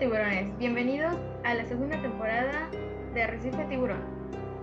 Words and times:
tiburones, 0.00 0.56
bienvenidos 0.56 1.14
a 1.44 1.54
la 1.54 1.66
segunda 1.66 2.00
temporada 2.00 2.70
de 3.12 3.26
Recife 3.26 3.66
Tiburón, 3.66 4.02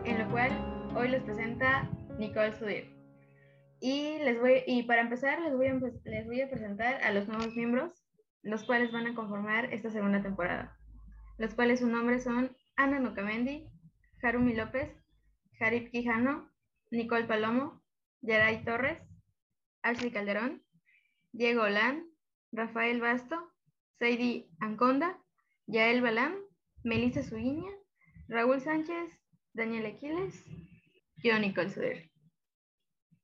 en 0.03 0.17
lo 0.17 0.31
cual 0.31 0.49
hoy 0.95 1.09
les 1.09 1.21
presenta 1.21 1.87
Nicole 2.17 2.55
Sudir. 2.55 2.91
Y, 3.79 4.17
les 4.17 4.39
voy, 4.39 4.63
y 4.65 4.81
para 4.83 5.01
empezar 5.01 5.39
les 5.43 5.55
voy, 5.55 5.67
a, 5.67 5.79
les 6.05 6.25
voy 6.25 6.41
a 6.41 6.49
presentar 6.49 7.03
a 7.03 7.11
los 7.11 7.27
nuevos 7.27 7.55
miembros, 7.55 8.03
los 8.41 8.63
cuales 8.63 8.91
van 8.91 9.05
a 9.05 9.13
conformar 9.13 9.71
esta 9.71 9.91
segunda 9.91 10.23
temporada, 10.23 10.75
los 11.37 11.53
cuales 11.53 11.81
sus 11.81 11.89
nombres 11.89 12.23
son 12.23 12.57
Ana 12.75 12.99
Nocamendi, 12.99 13.69
Harumi 14.23 14.55
López, 14.55 14.89
Jarip 15.59 15.91
Quijano, 15.91 16.49
Nicole 16.89 17.25
Palomo, 17.25 17.83
Yaray 18.21 18.65
Torres, 18.65 18.99
Ashley 19.83 20.09
Calderón, 20.09 20.63
Diego 21.31 21.61
Olán, 21.61 22.07
Rafael 22.51 22.99
Basto, 23.01 23.51
Seidi 23.99 24.49
Anconda, 24.59 25.19
Yael 25.69 26.01
Balán, 26.01 26.33
Melissa 26.83 27.21
Suiña, 27.21 27.69
Raúl 28.29 28.61
Sánchez, 28.61 29.11
Daniel 29.53 29.85
Aquiles, 29.85 30.45
yo 31.17 31.37
Nicole 31.39 31.69
Suder. 31.69 32.09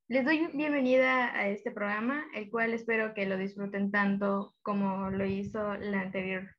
Les 0.10 0.26
doy 0.26 0.48
bienvenida 0.54 1.34
a 1.34 1.48
este 1.48 1.72
programa, 1.72 2.26
el 2.36 2.50
cual 2.50 2.74
espero 2.74 3.14
que 3.14 3.26
lo 3.26 3.38
disfruten 3.38 3.92
tanto 3.92 4.54
como 4.62 5.10
lo 5.10 5.26
hizo 5.26 5.76
la 5.78 6.02
anterior, 6.02 6.50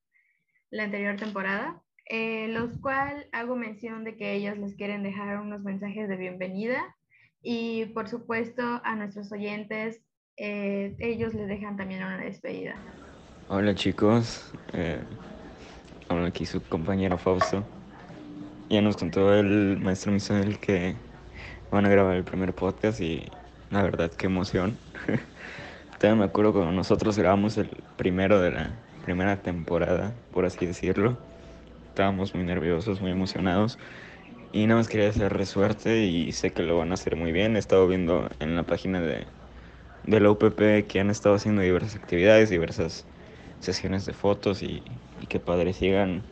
la 0.70 0.84
anterior 0.84 1.17
temporada, 1.17 1.83
eh, 2.06 2.48
los 2.48 2.78
cual 2.78 3.28
hago 3.33 3.55
mención 3.55 4.05
de 4.05 4.16
que 4.16 4.33
ellos 4.33 4.56
les 4.56 4.75
quieren 4.77 5.03
dejar 5.03 5.39
unos 5.39 5.61
mensajes 5.62 6.09
de 6.09 6.16
bienvenida 6.16 6.97
y 7.42 7.84
por 7.92 8.09
supuesto 8.09 8.81
a 8.84 8.97
nuestros 8.97 9.31
oyentes, 9.33 10.03
eh, 10.39 10.97
ellos 10.98 11.34
les 11.34 11.47
dejan 11.47 11.77
también 11.77 12.03
una 12.03 12.16
despedida. 12.16 12.75
Hola 13.48 13.75
chicos, 13.75 14.50
eh, 14.72 14.98
habla 16.08 16.28
aquí 16.28 16.47
su 16.47 16.62
compañero 16.62 17.19
Fausto. 17.19 17.64
Ya 18.70 18.80
nos 18.83 18.97
contó 18.97 19.34
el 19.34 19.78
maestro 19.80 20.12
Misael 20.12 20.58
que 20.58 20.94
van 21.70 21.86
a 21.86 21.88
grabar 21.88 22.16
el 22.16 22.24
primer 22.24 22.55
podcast 22.55 23.00
y 23.00 23.24
la 23.70 23.83
verdad 23.83 24.10
qué 24.10 24.27
emoción. 24.27 24.77
Todavía 25.98 26.20
me 26.20 26.25
acuerdo 26.25 26.52
cuando 26.52 26.72
nosotros 26.72 27.19
grabamos 27.19 27.56
el 27.56 27.69
primero 27.97 28.41
de 28.41 28.50
la 28.52 28.70
primera 29.05 29.36
temporada, 29.42 30.12
por 30.32 30.44
así 30.44 30.66
decirlo. 30.66 31.19
Estábamos 31.88 32.34
muy 32.34 32.44
nerviosos, 32.44 33.00
muy 33.00 33.10
emocionados. 33.10 33.78
Y 34.52 34.66
nada 34.66 34.80
más 34.80 34.88
quería 34.88 35.08
hacer 35.08 35.47
suerte 35.47 36.05
y 36.05 36.32
sé 36.32 36.52
que 36.52 36.62
lo 36.62 36.78
van 36.78 36.91
a 36.91 36.94
hacer 36.94 37.16
muy 37.16 37.32
bien. 37.32 37.56
He 37.56 37.58
estado 37.58 37.86
viendo 37.88 38.28
en 38.41 38.56
la 38.56 38.62
página 38.62 39.00
de, 39.00 39.27
de 40.05 40.20
la 40.20 40.30
UPP 40.30 40.86
que 40.86 41.00
han 41.00 41.10
estado 41.10 41.34
haciendo 41.34 41.62
diversas 41.62 41.97
actividades, 41.97 42.50
diversas 42.50 43.05
sesiones 43.60 44.06
de 44.06 44.12
fotos 44.12 44.62
y, 44.62 44.82
que 45.27 45.41
padres 45.41 45.77
sigan, 45.77 46.22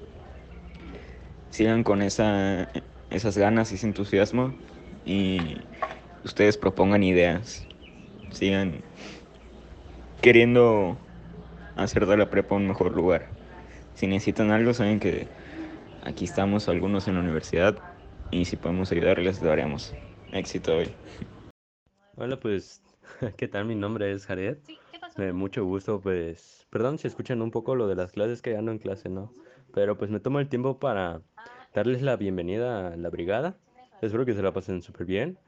sigan 1.50 1.84
con 1.84 2.02
esa, 2.02 2.70
esas 3.10 3.36
ganas 3.38 3.72
y 3.72 3.76
ese 3.76 3.86
entusiasmo 3.86 4.54
y 5.04 5.38
ustedes 6.24 6.56
propongan 6.56 7.02
ideas, 7.02 7.66
sigan 8.30 8.82
queriendo 10.20 10.96
hacer 11.76 12.06
de 12.06 12.16
la 12.16 12.30
prepa 12.30 12.54
un 12.54 12.68
mejor 12.68 12.94
lugar. 12.94 13.28
Si 13.94 14.06
necesitan 14.06 14.50
algo, 14.50 14.72
saben 14.74 15.00
que 15.00 15.26
aquí 16.04 16.24
estamos 16.24 16.68
algunos 16.68 17.08
en 17.08 17.14
la 17.14 17.20
universidad 17.20 17.78
y 18.30 18.44
si 18.46 18.56
podemos 18.56 18.90
ayudarles, 18.92 19.42
lo 19.42 19.52
haremos. 19.52 19.94
Éxito 20.32 20.76
hoy. 20.76 20.90
Hola, 22.16 22.38
pues, 22.38 22.82
¿qué 23.36 23.48
tal? 23.48 23.66
Mi 23.66 23.74
nombre 23.74 24.12
es 24.12 24.26
Jared. 24.26 24.58
Me 25.16 25.32
mucho 25.32 25.64
gusto, 25.64 26.00
pues, 26.00 26.66
perdón 26.70 26.96
si 26.96 27.06
escuchan 27.06 27.42
un 27.42 27.50
poco 27.50 27.74
lo 27.74 27.86
de 27.86 27.94
las 27.94 28.12
clases 28.12 28.40
que 28.40 28.56
ando 28.56 28.72
en 28.72 28.78
clase, 28.78 29.10
¿no? 29.10 29.34
Pero 29.74 29.98
pues 29.98 30.10
me 30.10 30.20
tomo 30.20 30.40
el 30.40 30.48
tiempo 30.48 30.78
para 30.78 31.20
darles 31.74 32.00
la 32.02 32.16
bienvenida 32.16 32.88
a 32.88 32.96
la 32.96 33.10
brigada. 33.10 33.56
Espero 34.00 34.24
que 34.24 34.34
se 34.34 34.42
la 34.42 34.52
pasen 34.52 34.82
súper 34.82 35.06
bien. 35.06 35.38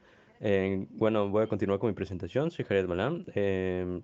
Eh, 0.40 0.86
bueno, 0.90 1.30
voy 1.30 1.44
a 1.44 1.46
continuar 1.46 1.78
con 1.78 1.88
mi 1.88 1.94
presentación. 1.94 2.50
Soy 2.50 2.64
Jared 2.66 2.86
Balán. 2.86 3.24
Eh, 3.34 4.00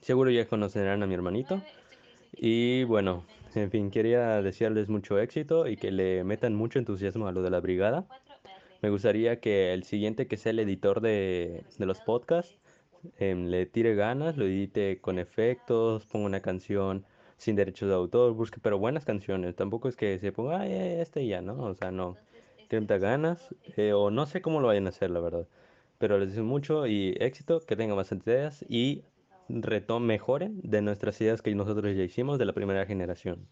seguro 0.00 0.30
ya 0.30 0.46
conocerán 0.46 1.02
a 1.02 1.06
mi 1.06 1.14
hermanito. 1.14 1.62
Y 2.32 2.84
bueno, 2.84 3.24
en 3.54 3.70
fin, 3.70 3.90
quería 3.90 4.40
desearles 4.40 4.88
mucho 4.88 5.18
éxito 5.18 5.68
y 5.68 5.76
que 5.76 5.90
le 5.90 6.24
metan 6.24 6.54
mucho 6.54 6.78
entusiasmo 6.78 7.26
a 7.26 7.32
lo 7.32 7.42
de 7.42 7.50
la 7.50 7.60
brigada. 7.60 8.06
Me 8.80 8.90
gustaría 8.90 9.40
que 9.40 9.74
el 9.74 9.84
siguiente 9.84 10.26
que 10.26 10.36
sea 10.36 10.50
el 10.50 10.60
editor 10.60 11.00
de, 11.00 11.64
de 11.78 11.86
los 11.86 12.00
podcasts 12.00 12.57
Em, 13.18 13.46
le 13.46 13.66
tire 13.66 13.94
ganas, 13.94 14.36
lo 14.36 14.44
edite 14.46 15.00
con 15.00 15.18
efectos, 15.18 16.06
ponga 16.06 16.26
una 16.26 16.40
canción 16.40 17.04
sin 17.36 17.56
derechos 17.56 17.88
de 17.88 17.94
autor, 17.94 18.32
busque, 18.34 18.58
pero 18.60 18.78
buenas 18.78 19.04
canciones. 19.04 19.54
Tampoco 19.56 19.88
es 19.88 19.96
que 19.96 20.18
se 20.18 20.32
ponga, 20.32 20.60
ay, 20.60 20.72
este 21.00 21.26
ya, 21.26 21.40
¿no? 21.40 21.54
O 21.64 21.74
sea, 21.74 21.90
no. 21.90 22.16
Que 22.68 22.80
ganas, 22.80 23.54
eh, 23.76 23.92
o 23.94 24.10
no 24.10 24.26
sé 24.26 24.42
cómo 24.42 24.60
lo 24.60 24.68
vayan 24.68 24.86
a 24.86 24.90
hacer, 24.90 25.10
la 25.10 25.20
verdad. 25.20 25.46
Pero 25.98 26.18
les 26.18 26.30
deseo 26.30 26.44
mucho 26.44 26.86
y 26.86 27.16
éxito, 27.18 27.60
que 27.60 27.76
tengan 27.76 27.96
bastantes 27.96 28.26
ideas 28.26 28.64
y 28.68 29.04
retomen, 29.48 30.06
mejoren 30.06 30.60
de 30.62 30.82
nuestras 30.82 31.20
ideas 31.20 31.42
que 31.42 31.54
nosotros 31.54 31.96
ya 31.96 32.02
hicimos 32.04 32.38
de 32.38 32.44
la 32.44 32.52
primera 32.52 32.86
generación. 32.86 33.48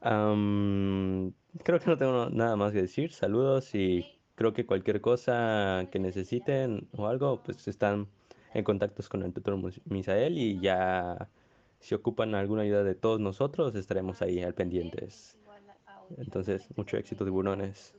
creo 0.00 1.80
que 1.80 1.86
no 1.86 1.98
tengo 1.98 2.30
nada 2.30 2.56
más 2.56 2.72
que 2.72 2.82
decir. 2.82 3.12
Saludos 3.12 3.74
y 3.74 4.06
creo 4.36 4.52
que 4.52 4.66
cualquier 4.66 5.00
cosa 5.00 5.88
que 5.90 5.98
necesiten 5.98 6.88
o 6.96 7.06
algo, 7.08 7.42
pues 7.42 7.66
están 7.68 8.08
en 8.54 8.64
contactos 8.64 9.08
con 9.08 9.22
el 9.22 9.32
tutor 9.32 9.58
Misael 9.84 10.38
y 10.38 10.60
ya 10.60 11.28
si 11.80 11.94
ocupan 11.94 12.34
alguna 12.34 12.62
ayuda 12.62 12.82
de 12.82 12.94
todos 12.94 13.20
nosotros 13.20 13.74
estaremos 13.74 14.22
ahí 14.22 14.42
al 14.42 14.54
pendientes. 14.54 15.36
Entonces, 16.16 16.66
mucho 16.76 16.96
éxito, 16.96 17.24
tiburones. 17.24 17.94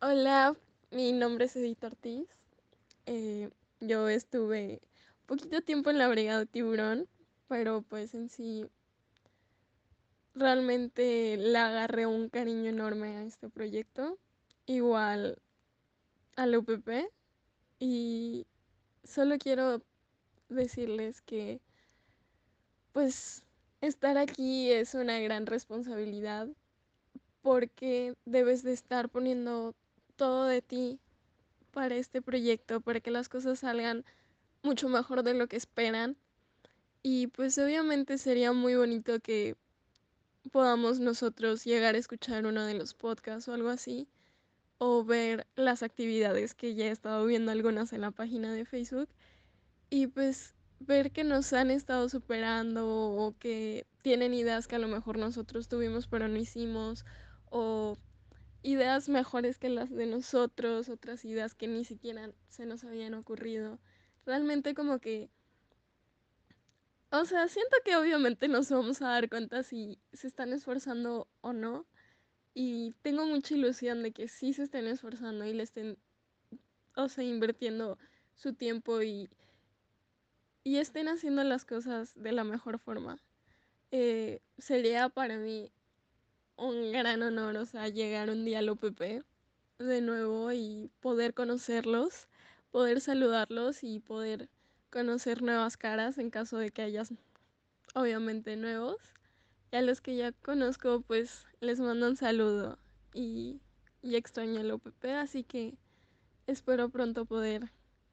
Hola, 0.00 0.56
mi 0.90 1.12
nombre 1.12 1.46
es 1.46 1.56
Edith 1.56 1.82
Ortiz. 1.82 2.28
Eh, 3.06 3.50
yo 3.80 4.08
estuve 4.08 4.80
poquito 5.26 5.60
tiempo 5.60 5.90
en 5.90 5.98
la 5.98 6.08
brigada 6.08 6.46
tiburón, 6.46 7.08
pero 7.48 7.82
pues 7.82 8.14
en 8.14 8.28
sí 8.28 8.66
realmente 10.34 11.36
le 11.36 11.58
agarré 11.58 12.06
un 12.06 12.28
cariño 12.28 12.70
enorme 12.70 13.16
a 13.16 13.22
este 13.24 13.48
proyecto, 13.48 14.18
igual 14.66 15.38
al 16.36 16.56
UPP 16.56 17.10
y 17.78 18.46
solo 19.04 19.38
quiero 19.38 19.82
decirles 20.48 21.20
que 21.22 21.60
pues 22.92 23.44
estar 23.80 24.18
aquí 24.18 24.70
es 24.70 24.94
una 24.94 25.18
gran 25.20 25.46
responsabilidad 25.46 26.48
porque 27.42 28.14
debes 28.24 28.62
de 28.62 28.72
estar 28.72 29.08
poniendo 29.08 29.74
todo 30.16 30.44
de 30.44 30.60
ti 30.60 31.00
para 31.70 31.94
este 31.94 32.20
proyecto, 32.20 32.80
para 32.80 33.00
que 33.00 33.10
las 33.10 33.28
cosas 33.28 33.60
salgan 33.60 34.04
mucho 34.62 34.88
mejor 34.88 35.22
de 35.22 35.34
lo 35.34 35.46
que 35.46 35.56
esperan. 35.56 36.16
Y 37.02 37.28
pues 37.28 37.56
obviamente 37.58 38.18
sería 38.18 38.52
muy 38.52 38.74
bonito 38.74 39.20
que 39.20 39.56
podamos 40.52 41.00
nosotros 41.00 41.64
llegar 41.64 41.94
a 41.94 41.98
escuchar 41.98 42.44
uno 42.44 42.66
de 42.66 42.74
los 42.74 42.92
podcasts 42.92 43.48
o 43.48 43.54
algo 43.54 43.70
así 43.70 44.08
o 44.82 45.04
ver 45.04 45.46
las 45.56 45.82
actividades 45.82 46.54
que 46.54 46.74
ya 46.74 46.86
he 46.86 46.90
estado 46.90 47.26
viendo 47.26 47.52
algunas 47.52 47.92
en 47.92 48.00
la 48.00 48.12
página 48.12 48.54
de 48.54 48.64
Facebook 48.64 49.10
y 49.90 50.06
pues 50.06 50.54
ver 50.78 51.10
que 51.12 51.22
nos 51.22 51.52
han 51.52 51.70
estado 51.70 52.08
superando 52.08 52.88
o 52.88 53.34
que 53.38 53.86
tienen 54.00 54.32
ideas 54.32 54.66
que 54.66 54.76
a 54.76 54.78
lo 54.78 54.88
mejor 54.88 55.18
nosotros 55.18 55.68
tuvimos 55.68 56.06
pero 56.06 56.28
no 56.28 56.38
hicimos 56.38 57.04
o 57.50 57.98
ideas 58.62 59.10
mejores 59.10 59.58
que 59.58 59.68
las 59.68 59.90
de 59.90 60.06
nosotros, 60.06 60.88
otras 60.88 61.26
ideas 61.26 61.54
que 61.54 61.68
ni 61.68 61.84
siquiera 61.84 62.30
se 62.48 62.64
nos 62.64 62.82
habían 62.82 63.12
ocurrido. 63.12 63.78
Realmente 64.24 64.74
como 64.74 64.98
que 64.98 65.28
o 67.10 67.26
sea, 67.26 67.48
siento 67.48 67.76
que 67.84 67.96
obviamente 67.96 68.48
nos 68.48 68.70
vamos 68.70 69.02
a 69.02 69.08
dar 69.08 69.28
cuenta 69.28 69.62
si 69.62 69.98
se 70.14 70.26
están 70.26 70.54
esforzando 70.54 71.28
o 71.42 71.52
no, 71.52 71.84
y 72.62 72.94
tengo 73.00 73.24
mucha 73.24 73.54
ilusión 73.54 74.02
de 74.02 74.12
que 74.12 74.28
sí 74.28 74.52
se 74.52 74.64
estén 74.64 74.86
esforzando 74.86 75.46
y 75.46 75.54
le 75.54 75.62
estén, 75.62 75.96
o 76.94 77.08
sea, 77.08 77.24
invirtiendo 77.24 77.96
su 78.34 78.52
tiempo 78.52 79.00
y, 79.00 79.30
y 80.62 80.76
estén 80.76 81.08
haciendo 81.08 81.42
las 81.42 81.64
cosas 81.64 82.12
de 82.16 82.32
la 82.32 82.44
mejor 82.44 82.78
forma. 82.78 83.18
Eh, 83.92 84.42
sería 84.58 85.08
para 85.08 85.38
mí 85.38 85.72
un 86.56 86.92
gran 86.92 87.22
honor, 87.22 87.56
o 87.56 87.64
sea, 87.64 87.88
llegar 87.88 88.28
un 88.28 88.44
día 88.44 88.58
al 88.58 88.68
OPP 88.68 89.24
de 89.78 90.00
nuevo 90.02 90.52
y 90.52 90.90
poder 91.00 91.32
conocerlos, 91.32 92.28
poder 92.70 93.00
saludarlos 93.00 93.82
y 93.82 94.00
poder 94.00 94.50
conocer 94.90 95.40
nuevas 95.40 95.78
caras 95.78 96.18
en 96.18 96.28
caso 96.28 96.58
de 96.58 96.70
que 96.72 96.82
hayas, 96.82 97.14
obviamente, 97.94 98.54
nuevos. 98.58 98.98
Y 99.72 99.76
a 99.76 99.80
los 99.80 100.02
que 100.02 100.16
ya 100.16 100.32
conozco, 100.32 101.00
pues 101.00 101.46
les 101.60 101.80
mando 101.80 102.08
un 102.08 102.16
saludo 102.16 102.78
y, 103.14 103.60
y 104.02 104.16
extraño 104.16 104.60
el 104.60 104.70
OPP, 104.70 105.04
así 105.16 105.44
que 105.44 105.74
espero 106.46 106.88
pronto 106.88 107.24
poder 107.26 107.70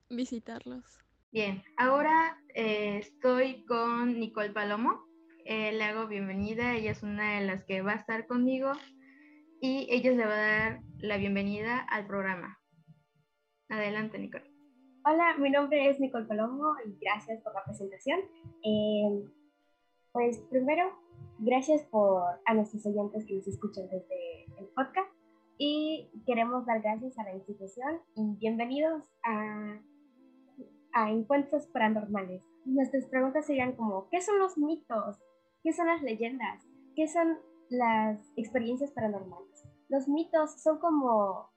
visitarlos. 0.10 1.00
Bien, 1.32 1.64
ahora 1.78 2.38
eh, 2.56 2.98
estoy 3.00 3.66
con 3.66 4.20
Nicole 4.20 4.52
Palomo. 4.52 5.06
eh, 5.46 5.72
le 5.72 5.84
hago 5.84 6.08
bienvenida. 6.08 6.76
Ella 6.76 6.92
es 6.92 7.04
una 7.04 7.40
de 7.40 7.46
las 7.46 7.64
que 7.64 7.82
va 7.82 7.94
a 7.94 7.96
estar 7.96 8.28
conmigo 8.28 8.72
y 9.62 9.88
ella 9.90 10.12
le 10.12 10.26
va 10.26 10.34
a 10.34 10.38
dar 10.38 10.82
la 11.00 11.18
bienvenida 11.18 11.80
al 11.80 12.06
programa. 12.06 12.60
Adelante, 13.70 14.20
Nicole. 14.20 14.52
Hola, 15.06 15.38
mi 15.38 15.50
nombre 15.50 15.90
es 15.90 16.00
Nicole 16.00 16.28
Colombo 16.28 16.76
y 16.86 16.98
gracias 17.00 17.42
por 17.44 17.54
la 17.54 17.64
presentación. 17.64 18.20
Eh, 18.64 19.24
pues 20.12 20.40
primero, 20.50 20.92
gracias 21.40 21.84
por 21.84 22.24
a 22.46 22.54
nuestros 22.54 22.86
oyentes 22.86 23.26
que 23.26 23.36
nos 23.36 23.48
escuchan 23.48 23.86
desde 23.90 24.46
el 24.60 24.66
podcast 24.76 25.12
y 25.58 26.10
queremos 26.26 26.66
dar 26.66 26.82
gracias 26.82 27.18
a 27.18 27.24
la 27.24 27.34
institución 27.34 28.00
y 28.16 28.36
bienvenidos 28.38 29.04
a, 29.24 29.80
a 30.94 31.12
Encuentros 31.12 31.68
Paranormales. 31.68 32.44
Nuestras 32.66 33.06
preguntas 33.06 33.46
serían 33.46 33.74
como, 33.74 34.08
¿qué 34.10 34.22
son 34.22 34.40
los 34.40 34.58
mitos? 34.58 35.18
¿Qué 35.64 35.74
son 35.74 35.88
las 35.88 36.02
leyendas? 36.02 36.68
¿Qué 36.96 37.08
son 37.08 37.38
las 37.70 38.20
experiencias 38.36 38.92
paranormales? 38.92 39.64
Los 39.90 40.08
mitos 40.08 40.62
son 40.62 40.80
como 40.80 41.50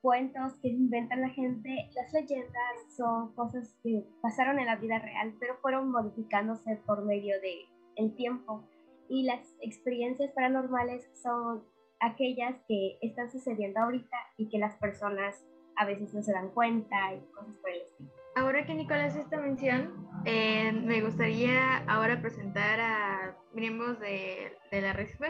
cuentos 0.00 0.54
que 0.60 0.68
inventan 0.68 1.20
la 1.20 1.28
gente, 1.28 1.90
las 1.94 2.12
leyendas 2.12 2.96
son 2.96 3.34
cosas 3.34 3.76
que 3.82 4.04
pasaron 4.20 4.58
en 4.58 4.66
la 4.66 4.76
vida 4.76 4.98
real, 4.98 5.34
pero 5.38 5.56
fueron 5.62 5.90
modificándose 5.90 6.76
por 6.86 7.04
medio 7.04 7.40
de 7.40 7.66
el 7.96 8.14
tiempo. 8.16 8.64
Y 9.12 9.24
las 9.24 9.46
experiencias 9.60 10.32
paranormales 10.32 11.06
son 11.22 11.62
aquellas 12.00 12.56
que 12.66 12.96
están 13.02 13.30
sucediendo 13.30 13.78
ahorita 13.80 14.16
y 14.38 14.48
que 14.48 14.56
las 14.56 14.74
personas 14.78 15.44
a 15.76 15.84
veces 15.84 16.14
no 16.14 16.22
se 16.22 16.32
dan 16.32 16.48
cuenta 16.48 17.14
y 17.14 17.20
cosas 17.34 17.58
por 17.58 17.70
el 17.72 17.82
estilo. 17.82 18.10
Ahora 18.36 18.64
que 18.64 18.72
Nicolás 18.72 19.14
esta 19.14 19.38
mención, 19.38 20.08
eh, 20.24 20.72
me 20.72 21.02
gustaría 21.02 21.84
ahora 21.88 22.22
presentar 22.22 22.80
a 22.80 23.36
miembros 23.52 24.00
de, 24.00 24.56
de 24.70 24.80
la 24.80 24.94
RISPE 24.94 25.26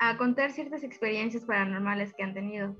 a 0.00 0.18
contar 0.18 0.50
ciertas 0.50 0.84
experiencias 0.84 1.46
paranormales 1.46 2.12
que 2.12 2.24
han 2.24 2.34
tenido. 2.34 2.76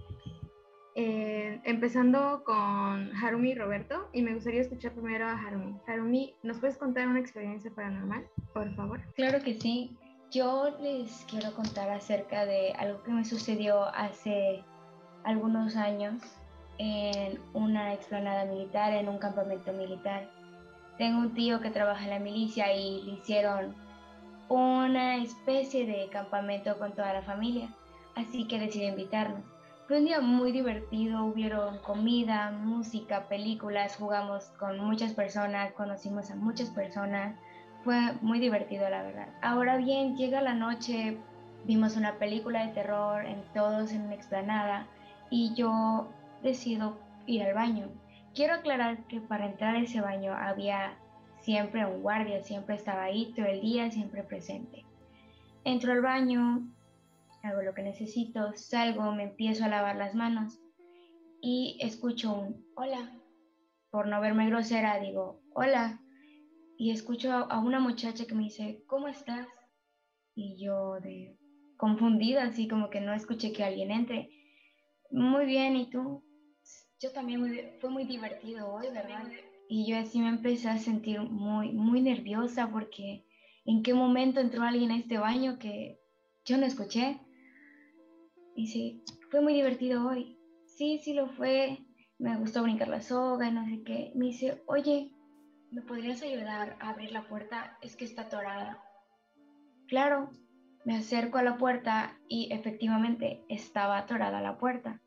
Eh, 0.95 1.61
empezando 1.65 2.43
con 2.45 3.17
Harumi 3.17 3.53
y 3.53 3.55
Roberto, 3.55 4.11
y 4.13 4.21
me 4.21 4.35
gustaría 4.35 4.61
escuchar 4.61 4.93
primero 4.93 5.27
a 5.27 5.33
Harumi. 5.33 5.75
Harumi, 5.87 6.35
¿nos 6.43 6.59
puedes 6.59 6.77
contar 6.77 7.09
una 7.09 7.21
experiencia 7.21 7.71
paranormal, 7.71 8.29
por 8.53 8.75
favor? 8.75 9.01
Claro 9.15 9.43
que 9.43 9.55
sí. 9.55 9.97
Yo 10.31 10.69
les 10.83 11.25
quiero 11.25 11.55
contar 11.55 11.89
acerca 11.89 12.45
de 12.45 12.73
algo 12.73 13.03
que 13.03 13.13
me 13.13 13.25
sucedió 13.25 13.85
hace 13.85 14.63
algunos 15.25 15.75
años 15.75 16.23
en 16.77 17.41
una 17.55 17.95
explanada 17.95 18.45
militar, 18.45 18.93
en 18.93 19.09
un 19.09 19.17
campamento 19.17 19.73
militar. 19.73 20.29
Tengo 20.99 21.21
un 21.21 21.33
tío 21.33 21.63
que 21.63 21.71
trabaja 21.71 22.05
en 22.05 22.11
la 22.11 22.19
milicia 22.19 22.75
y 22.75 23.05
le 23.05 23.13
hicieron 23.13 23.75
una 24.51 25.17
especie 25.17 25.87
de 25.87 26.11
campamento 26.11 26.79
con 26.79 26.93
toda 26.93 27.15
la 27.15 27.23
familia, 27.23 27.75
así 28.15 28.47
que 28.47 28.59
decidió 28.59 28.89
invitarnos. 28.89 29.45
Fue 29.87 29.97
un 30.01 30.05
día 30.05 30.21
muy 30.21 30.53
divertido, 30.53 31.25
hubieron 31.25 31.79
comida, 31.79 32.51
música, 32.51 33.29
películas, 33.29 33.97
jugamos 33.97 34.45
con 34.59 34.79
muchas 34.79 35.15
personas, 35.15 35.73
conocimos 35.73 36.31
a 36.31 36.37
muchas 36.37 36.69
personas 36.69 37.35
fue 37.85 38.13
muy 38.23 38.39
divertido, 38.41 38.89
la 38.89 39.03
verdad. 39.03 39.29
Ahora 39.43 39.77
bien, 39.77 40.17
llega 40.17 40.43
la 40.43 40.55
noche, 40.55 41.19
vimos 41.65 41.97
una 41.97 42.19
película 42.19 42.67
de 42.67 42.73
terror 42.73 43.25
en 43.25 43.43
todos 43.55 43.93
en 43.93 44.03
una 44.03 44.15
explanada 44.15 44.87
y 45.31 45.55
yo 45.55 46.09
decido 46.43 46.99
ir 47.27 47.43
al 47.43 47.55
baño. 47.55 47.89
Quiero 48.35 48.55
aclarar 48.55 49.07
que 49.07 49.21
para 49.21 49.47
entrar 49.47 49.77
a 49.77 49.81
ese 49.81 50.01
baño 50.01 50.33
había 50.33 50.97
siempre 51.41 51.87
un 51.87 52.03
guardia, 52.03 52.43
siempre 52.43 52.75
estaba 52.75 53.05
ahí 53.05 53.33
todo 53.35 53.47
el 53.47 53.61
día, 53.61 53.91
siempre 53.91 54.23
presente. 54.23 54.85
Entro 55.65 55.93
al 55.93 56.03
baño, 56.03 56.69
hago 57.43 57.63
lo 57.63 57.75
que 57.75 57.83
necesito, 57.83 58.53
salgo, 58.55 59.13
me 59.13 59.25
empiezo 59.25 59.65
a 59.65 59.69
lavar 59.69 59.97
las 59.97 60.15
manos 60.15 60.61
y 61.41 61.79
escucho 61.81 62.33
un 62.33 62.65
hola. 62.75 63.13
Por 63.91 64.07
no 64.07 64.21
verme 64.21 64.47
grosera, 64.47 64.99
digo 64.99 65.41
hola 65.55 66.01
y 66.79 66.93
escucho 66.93 67.33
a 67.33 67.59
una 67.59 67.81
muchacha 67.81 68.25
que 68.25 68.37
me 68.37 68.45
dice, 68.45 68.85
¿cómo 68.87 69.09
estás? 69.09 69.49
Y 70.37 70.57
yo 70.65 71.01
de 71.01 71.37
confundida, 71.77 72.45
así 72.45 72.69
como 72.69 72.89
que 72.89 73.01
no 73.01 73.13
escuché 73.13 73.53
que 73.53 73.65
alguien 73.65 73.91
entre. 73.91 74.31
Muy 75.11 75.45
bien, 75.45 75.77
¿y 75.77 75.91
tú? 75.91 76.23
Yo 77.01 77.11
también, 77.11 77.73
fue 77.81 77.91
muy 77.91 78.05
divertido 78.05 78.73
hoy, 78.73 78.87
¿verdad? 78.95 79.29
Y 79.69 79.91
yo 79.91 79.99
así 79.99 80.21
me 80.21 80.29
empecé 80.29 80.69
a 80.69 80.79
sentir 80.79 81.21
muy, 81.21 81.73
muy 81.73 82.01
nerviosa 82.01 82.71
porque 82.71 83.25
en 83.65 83.83
qué 83.83 83.93
momento 83.93 84.39
entró 84.39 84.63
alguien 84.63 84.93
a 84.93 84.99
este 84.99 85.19
baño 85.19 85.59
que 85.59 85.99
yo 86.45 86.59
no 86.59 86.67
escuché. 86.67 87.19
Sí, 88.55 89.03
fue 89.31 89.41
muy 89.41 89.55
divertido 89.55 90.09
hoy. 90.09 90.39
Sí, 90.67 91.01
sí 91.03 91.13
lo 91.13 91.29
fue. 91.31 91.79
Me 92.19 92.37
gustó 92.37 92.63
brincar 92.63 92.89
la 92.89 93.03
soga 93.03 93.49
y 93.49 93.53
no 93.53 93.65
sé 93.67 93.83
qué. 93.83 94.13
Me 94.15 94.27
dice, 94.27 94.63
oye, 94.67 95.13
¿Me 95.71 95.83
podrías 95.83 96.23
ayudar 96.23 96.77
a 96.81 96.91
abrir 96.91 97.13
la 97.13 97.29
puerta? 97.29 97.77
Es 97.83 97.95
que 97.95 98.07
está 98.07 98.23
atorada. 98.23 98.83
Claro, 99.87 100.31
me 100.85 100.97
acerco 100.97 101.37
a 101.37 101.43
la 101.43 101.59
puerta 101.59 102.19
y 102.27 102.51
efectivamente 102.53 103.45
estaba 103.51 103.99
atorada 103.99 104.41
la 104.41 104.57
puerta. 104.57 105.03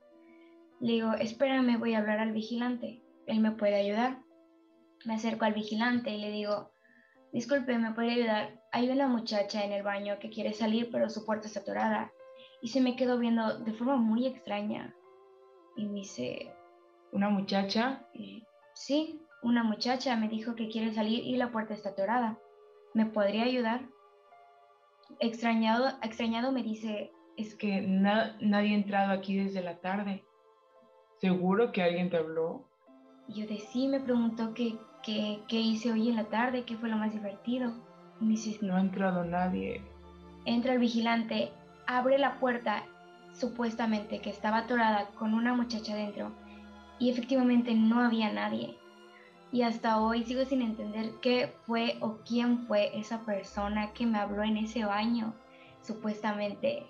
Le 0.80 0.94
digo, 0.94 1.14
espérame, 1.14 1.80
voy 1.80 1.96
a 1.96 2.00
hablar 2.00 2.20
al 2.20 2.32
vigilante. 2.32 3.02
Él 3.26 3.40
me 3.40 3.52
puede 3.52 3.76
ayudar. 3.76 4.20
Me 5.06 5.16
acerco 5.16 5.46
al 5.46 5.54
vigilante 5.54 6.12
y 6.12 6.22
le 6.22 6.30
digo, 6.30 6.72
disculpe, 7.34 7.78
¿me 7.80 7.94
puede 7.94 8.12
ayudar? 8.12 8.62
Hay 8.72 8.90
una 8.90 9.08
muchacha 9.08 9.64
en 9.64 9.72
el 9.72 9.82
baño 9.82 10.20
que 10.20 10.30
quiere 10.30 10.54
salir, 10.54 10.90
pero 10.92 11.10
su 11.10 11.26
puerta 11.26 11.48
está 11.48 11.62
atorada. 11.62 12.12
Y 12.62 12.68
se 12.68 12.82
me 12.82 12.96
quedó 12.96 13.18
viendo 13.18 13.58
de 13.60 13.74
forma 13.74 13.96
muy 13.96 14.28
extraña. 14.28 14.96
Y 15.76 15.88
me 15.88 16.02
dice, 16.02 16.54
¿una 17.12 17.30
muchacha? 17.30 18.06
sí, 18.74 19.20
una 19.42 19.64
muchacha 19.64 20.16
me 20.16 20.30
dijo 20.30 20.56
que 20.56 20.70
quiere 20.70 20.94
salir 20.94 21.24
y 21.26 21.36
la 21.36 21.52
puerta 21.52 21.74
está 21.74 21.90
atorada. 21.90 22.38
¿Me 22.94 23.06
podría 23.06 23.44
ayudar? 23.44 23.82
Extrañado, 25.20 25.90
extrañado 26.02 26.52
me 26.52 26.64
dice... 26.64 27.12
Es 27.38 27.56
que 27.56 27.82
nadie 27.82 28.74
ha 28.74 28.76
entrado 28.76 29.14
aquí 29.14 29.38
desde 29.38 29.64
la 29.64 29.78
tarde. 29.78 30.24
¿Seguro 31.18 31.72
que 31.72 31.82
alguien 31.82 32.10
te 32.10 32.18
habló? 32.18 32.66
yo 33.28 33.48
de 33.48 33.60
sí 33.60 33.88
me 33.88 34.02
preguntó 34.02 34.54
qué, 34.54 34.78
qué, 35.04 35.40
qué 35.48 35.60
hice 35.60 35.92
hoy 35.92 36.10
en 36.10 36.18
la 36.18 36.26
tarde, 36.26 36.64
qué 36.66 36.76
fue 36.76 36.90
lo 36.90 36.98
más 36.98 37.14
divertido. 37.14 37.72
me 38.20 38.32
dice, 38.32 38.58
no 38.62 38.76
ha 38.76 38.82
entrado 38.82 39.24
nadie. 39.24 39.82
Entra 40.46 40.74
el 40.74 40.80
vigilante, 40.80 41.52
abre 41.88 42.18
la 42.18 42.40
puerta, 42.40 42.84
supuestamente 43.34 44.20
que 44.20 44.30
estaba 44.30 44.60
atorada 44.60 45.08
con 45.12 45.34
una 45.34 45.54
muchacha 45.54 45.96
dentro, 45.96 46.32
y 47.00 47.10
efectivamente 47.10 47.74
no 47.74 48.02
había 48.02 48.34
nadie 48.34 48.78
y 49.52 49.64
hasta 49.64 50.00
hoy 50.00 50.24
sigo 50.24 50.46
sin 50.46 50.62
entender 50.62 51.12
qué 51.22 51.54
fue 51.66 51.98
o 52.00 52.20
quién 52.26 52.66
fue 52.68 52.98
esa 52.98 53.26
persona 53.26 53.92
que 53.94 54.06
me 54.06 54.18
habló 54.18 54.44
en 54.44 54.58
ese 54.58 54.86
baño, 54.86 55.34
supuestamente 55.82 56.86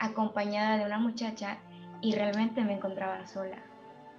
acompañada 0.00 0.76
de 0.78 0.86
una 0.86 0.98
muchacha 0.98 1.58
y 2.00 2.14
realmente 2.14 2.64
me 2.64 2.74
encontraba 2.74 3.26
sola. 3.26 3.62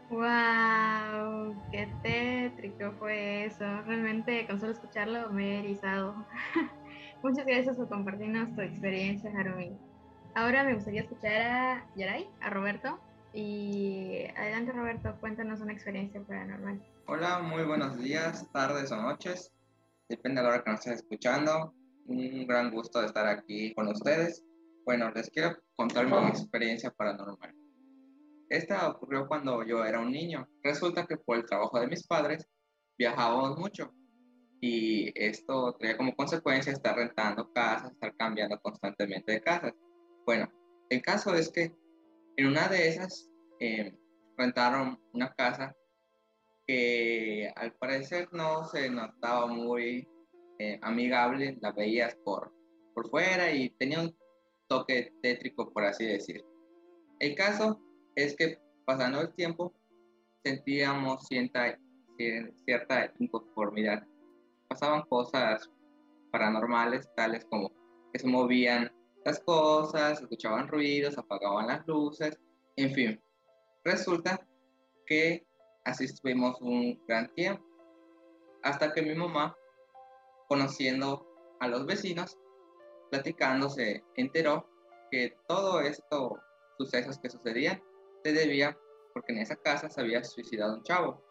¡Wow! 0.10 1.56
¡Qué 1.72 1.90
tétrico 2.02 2.94
fue 3.00 3.46
eso! 3.46 3.66
Realmente 3.86 4.46
con 4.48 4.60
solo 4.60 4.72
escucharlo 4.72 5.30
me 5.32 5.56
he 5.56 5.60
erizado. 5.60 6.16
Muchas 7.24 7.46
gracias 7.46 7.76
por 7.76 7.90
compartirnos 7.90 8.56
tu 8.56 8.62
experiencia, 8.62 9.32
Harumi. 9.36 9.76
Ahora 10.36 10.64
me 10.64 10.76
gustaría 10.76 11.02
escuchar 11.02 11.42
a 11.42 11.86
Yaray, 11.96 12.30
a 12.42 12.50
Roberto. 12.50 13.00
Y 13.34 14.26
adelante, 14.38 14.72
Roberto, 14.72 15.16
cuéntanos 15.20 15.60
una 15.60 15.74
experiencia 15.74 16.22
paranormal. 16.22 16.82
Hola, 17.08 17.38
muy 17.38 17.62
buenos 17.62 18.00
días, 18.00 18.52
tardes 18.52 18.92
o 18.92 18.96
noches. 18.96 19.54
Depende 20.10 20.42
de 20.42 20.48
la 20.48 20.56
hora 20.56 20.64
que 20.64 20.72
nos 20.72 20.80
estés 20.80 21.02
escuchando. 21.02 21.72
Un 22.08 22.48
gran 22.48 22.72
gusto 22.72 23.00
de 23.00 23.06
estar 23.06 23.28
aquí 23.28 23.76
con 23.76 23.88
ustedes. 23.90 24.44
Bueno, 24.86 25.12
les 25.12 25.30
quiero 25.30 25.56
contar 25.76 26.08
mi 26.08 26.30
experiencia 26.30 26.90
paranormal. 26.90 27.54
Esta 28.50 28.90
ocurrió 28.90 29.28
cuando 29.28 29.64
yo 29.64 29.86
era 29.86 30.00
un 30.00 30.12
niño. 30.12 30.50
Resulta 30.64 31.06
que 31.06 31.18
por 31.18 31.38
el 31.38 31.46
trabajo 31.46 31.80
de 31.80 31.86
mis 31.86 32.08
padres 32.08 32.48
viajábamos 32.98 33.60
mucho 33.60 33.94
y 34.60 35.12
esto 35.14 35.74
traía 35.74 35.98
como 35.98 36.16
consecuencia 36.16 36.74
estar 36.74 36.96
rentando 36.96 37.54
casas, 37.54 37.92
estar 37.92 38.16
cambiando 38.18 38.60
constantemente 38.62 39.32
de 39.32 39.42
casas. 39.42 39.76
Bueno, 40.26 40.52
el 40.90 41.04
caso 41.04 41.36
es 41.36 41.52
que 41.52 41.72
en 42.38 42.48
una 42.48 42.68
de 42.68 42.88
esas 42.88 43.30
eh, 43.60 43.96
rentaron 44.38 45.00
una 45.14 45.32
casa 45.36 45.76
que 46.68 47.52
al 47.56 47.74
parecer 47.74 48.30
no 48.32 48.66
se 48.66 48.90
notaba 48.90 49.48
muy 49.48 50.08
eh, 50.60 50.80
amigable, 50.82 51.58
la 51.62 51.72
veías 51.72 52.16
por, 52.24 52.54
por 52.94 53.10
fuera 53.10 53.52
y 53.52 53.70
tenía 53.72 54.02
un 54.02 54.16
toque 54.68 55.14
tétrico, 55.22 55.72
por 55.72 55.86
así 55.86 56.06
decir. 56.06 56.44
El 57.20 57.36
caso 57.36 57.80
es 58.16 58.36
que 58.36 58.60
pasando 58.86 59.22
el 59.22 59.34
tiempo 59.34 59.74
sentíamos 60.44 61.26
cierta, 61.28 61.78
cierta 62.66 63.14
inconformidad. 63.20 64.06
Pasaban 64.68 65.04
cosas 65.04 65.70
paranormales, 66.32 67.10
tales 67.16 67.46
como 67.46 67.72
que 68.12 68.20
se 68.20 68.28
movían 68.28 68.92
las 69.26 69.40
cosas, 69.40 70.22
escuchaban 70.22 70.68
ruidos, 70.68 71.18
apagaban 71.18 71.68
las 71.68 71.86
luces, 71.88 72.40
en 72.76 72.92
fin. 72.92 73.22
Resulta 73.84 74.46
que 75.06 75.45
así 75.86 76.06
estuvimos 76.06 76.60
un 76.62 77.00
gran 77.08 77.34
tiempo, 77.34 77.64
hasta 78.64 78.92
que 78.94 79.02
mi 79.02 79.16
mamá, 79.16 79.56
conociendo 80.48 81.26
a 81.60 81.68
los 81.68 81.86
vecinos, 81.86 82.38
platicando, 83.12 83.70
se 83.70 84.04
enteró 84.16 84.68
que 85.12 85.38
todo 85.48 85.80
esto, 85.82 86.40
sucesos 86.78 87.20
que 87.20 87.30
sucedían, 87.30 87.82
se 88.24 88.34
debía 88.34 88.78
porque 89.14 89.32
en 89.32 89.40
esa 89.40 89.56
casa 89.56 89.90
se 89.90 90.02
había 90.02 90.24
suicidado 90.24 90.76
un 90.76 90.84
chavo. 90.84 91.24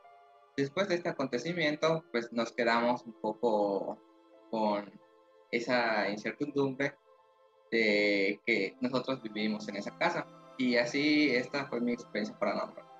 Después 0.56 0.88
de 0.88 0.94
este 0.94 1.08
acontecimiento, 1.08 2.04
pues 2.12 2.32
nos 2.32 2.52
quedamos 2.52 3.04
un 3.04 3.12
poco 3.20 3.98
con 4.50 4.90
esa 5.50 6.08
incertidumbre 6.08 6.96
de 7.70 8.40
que 8.46 8.76
nosotros 8.80 9.20
vivimos 9.22 9.68
en 9.68 9.76
esa 9.76 9.96
casa. 9.98 10.26
Y 10.56 10.76
así 10.76 11.34
esta 11.34 11.66
fue 11.66 11.80
mi 11.80 11.92
experiencia 11.92 12.38
paranormal. 12.38 12.93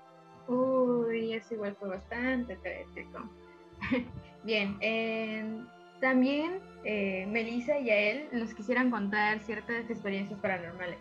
Uy, 1.15 1.33
eso 1.33 1.55
igual 1.55 1.77
fue 1.79 1.91
bastante 1.91 2.57
tétrico. 2.57 3.21
Bien, 4.45 4.77
también 6.01 6.61
eh, 6.85 7.25
Melissa 7.29 7.79
y 7.79 7.89
a 7.91 7.97
él 7.97 8.29
nos 8.33 8.53
quisieran 8.53 8.91
contar 8.91 9.41
ciertas 9.41 9.89
experiencias 9.89 10.39
paranormales. 10.41 10.99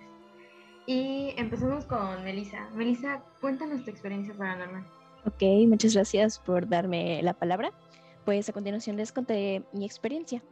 Y 0.86 1.34
empezamos 1.38 1.86
con 1.86 2.24
Melissa. 2.24 2.70
Melissa, 2.76 3.24
cuéntanos 3.42 3.84
tu 3.84 3.90
experiencia 3.90 4.34
paranormal. 4.36 4.86
Ok, 5.26 5.42
muchas 5.68 5.94
gracias 5.94 6.38
por 6.40 6.68
darme 6.68 7.22
la 7.24 7.34
palabra. 7.34 7.72
Pues 8.24 8.48
a 8.50 8.54
continuación 8.54 8.98
les 8.98 9.12
contaré 9.12 9.64
mi 9.74 9.86
experiencia. 9.86 10.44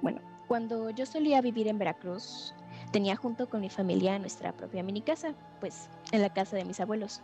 Bueno, 0.00 0.20
cuando 0.46 0.90
yo 0.90 1.06
solía 1.06 1.40
vivir 1.40 1.68
en 1.68 1.78
Veracruz, 1.78 2.54
tenía 2.92 3.16
junto 3.16 3.48
con 3.48 3.62
mi 3.62 3.70
familia 3.70 4.18
nuestra 4.18 4.52
propia 4.52 4.82
mini 4.82 5.02
casa, 5.02 5.34
pues 5.60 5.88
en 6.12 6.22
la 6.22 6.32
casa 6.32 6.56
de 6.56 6.64
mis 6.64 6.80
abuelos. 6.80 7.22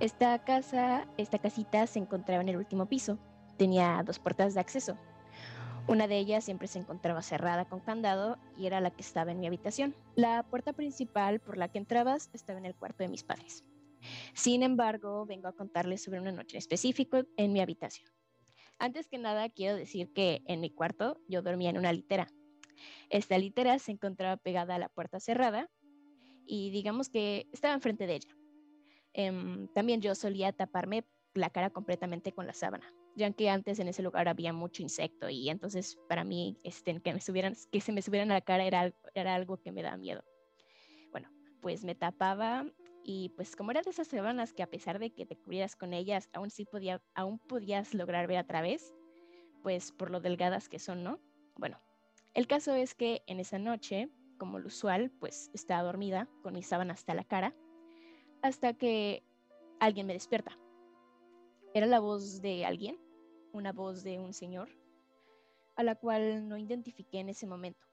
Esta 0.00 0.38
casa, 0.44 1.06
esta 1.16 1.38
casita 1.38 1.86
se 1.86 1.98
encontraba 1.98 2.42
en 2.42 2.48
el 2.48 2.56
último 2.56 2.86
piso. 2.86 3.18
Tenía 3.56 4.02
dos 4.04 4.18
puertas 4.18 4.54
de 4.54 4.60
acceso. 4.60 4.96
Una 5.88 6.06
de 6.06 6.18
ellas 6.18 6.44
siempre 6.44 6.68
se 6.68 6.78
encontraba 6.78 7.22
cerrada 7.22 7.64
con 7.64 7.80
candado 7.80 8.38
y 8.56 8.66
era 8.66 8.80
la 8.80 8.90
que 8.90 9.00
estaba 9.00 9.32
en 9.32 9.40
mi 9.40 9.46
habitación. 9.46 9.96
La 10.16 10.42
puerta 10.42 10.74
principal 10.74 11.40
por 11.40 11.56
la 11.56 11.68
que 11.68 11.78
entrabas 11.78 12.28
estaba 12.34 12.58
en 12.58 12.66
el 12.66 12.74
cuarto 12.74 13.02
de 13.02 13.08
mis 13.08 13.24
padres. 13.24 13.64
Sin 14.34 14.62
embargo, 14.62 15.24
vengo 15.26 15.48
a 15.48 15.54
contarles 15.54 16.02
sobre 16.02 16.20
una 16.20 16.30
noche 16.30 16.58
específica 16.58 17.24
en 17.36 17.52
mi 17.52 17.60
habitación. 17.60 18.10
Antes 18.78 19.08
que 19.08 19.18
nada, 19.18 19.48
quiero 19.48 19.76
decir 19.76 20.12
que 20.12 20.42
en 20.46 20.60
mi 20.60 20.70
cuarto 20.70 21.20
yo 21.26 21.42
dormía 21.42 21.70
en 21.70 21.78
una 21.78 21.92
litera. 21.92 22.28
Esta 23.10 23.38
litera 23.38 23.78
se 23.78 23.92
encontraba 23.92 24.36
pegada 24.36 24.76
a 24.76 24.78
la 24.78 24.88
puerta 24.88 25.18
cerrada 25.18 25.68
y 26.46 26.70
digamos 26.70 27.08
que 27.08 27.48
estaba 27.52 27.74
enfrente 27.74 28.06
de 28.06 28.16
ella. 28.16 28.37
Em, 29.18 29.66
también 29.74 30.00
yo 30.00 30.14
solía 30.14 30.52
taparme 30.52 31.04
la 31.34 31.50
cara 31.50 31.70
completamente 31.70 32.30
con 32.30 32.46
la 32.46 32.52
sábana, 32.52 32.86
ya 33.16 33.28
que 33.32 33.50
antes 33.50 33.80
en 33.80 33.88
ese 33.88 34.00
lugar 34.00 34.28
había 34.28 34.52
mucho 34.52 34.80
insecto 34.80 35.28
y 35.28 35.48
entonces 35.48 35.98
para 36.08 36.22
mí 36.22 36.56
este, 36.62 37.00
que, 37.00 37.12
me 37.12 37.20
subieran, 37.20 37.56
se 37.56 37.92
me 37.92 38.00
subieran 38.00 38.30
a 38.30 38.34
la 38.34 38.40
cara 38.42 38.64
era, 38.64 39.34
algo 39.34 39.56
que 39.56 39.72
me 39.72 39.82
daba 39.82 39.96
miedo. 39.96 40.22
Bueno, 41.10 41.28
pues 41.60 41.82
me 41.82 41.96
tapaba 41.96 42.64
y 43.02 43.30
pues 43.30 43.56
como 43.56 43.72
era 43.72 43.82
de 43.82 43.90
esas 43.90 44.06
sábanas 44.06 44.52
que 44.52 44.62
a 44.62 44.70
pesar 44.70 45.00
de 45.00 45.10
que 45.10 45.26
te 45.26 45.34
cubrieras 45.34 45.74
con 45.74 45.94
ellas, 45.94 46.30
aún 46.32 46.50
sí 46.50 46.64
podía, 46.64 47.02
aún 47.16 47.40
podías 47.40 47.94
lograr 47.94 48.28
ver 48.28 48.38
a 48.38 48.46
través, 48.46 48.94
pues 49.64 49.90
por 49.90 50.12
lo 50.12 50.20
delgadas 50.20 50.68
que 50.68 50.78
son, 50.78 51.02
¿no? 51.02 51.18
Bueno, 51.56 51.80
el 52.34 52.46
caso 52.46 52.72
es 52.72 52.94
que 52.94 53.22
en 53.26 53.40
esa 53.40 53.58
noche, 53.58 54.10
como 54.38 54.60
lo 54.60 54.68
usual, 54.68 55.10
pues 55.18 55.50
estaba 55.52 55.82
dormida 55.82 56.28
con 56.44 56.54
mi 56.54 56.62
sábana 56.62 56.92
hasta 56.92 57.14
la 57.14 57.24
cara, 57.24 57.52
hasta 58.42 58.74
que 58.74 59.22
alguien 59.80 60.06
me 60.06 60.12
despierta. 60.12 60.58
Era 61.74 61.86
la 61.86 62.00
voz 62.00 62.40
de 62.40 62.64
alguien, 62.64 62.98
una 63.52 63.72
voz 63.72 64.02
de 64.02 64.18
un 64.18 64.32
señor, 64.32 64.68
a 65.76 65.82
la 65.82 65.94
cual 65.94 66.48
no 66.48 66.56
identifiqué 66.56 67.20
en 67.20 67.28
ese 67.28 67.46
momento. 67.46 67.86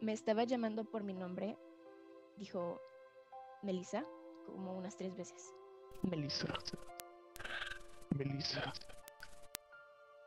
Me 0.00 0.12
estaba 0.12 0.44
llamando 0.44 0.84
por 0.84 1.02
mi 1.02 1.14
nombre, 1.14 1.58
dijo, 2.36 2.80
Melissa 3.62 4.04
como 4.46 4.76
unas 4.76 4.96
tres 4.96 5.16
veces. 5.16 5.54
Melissa. 6.02 6.52
Melissa. 8.16 8.72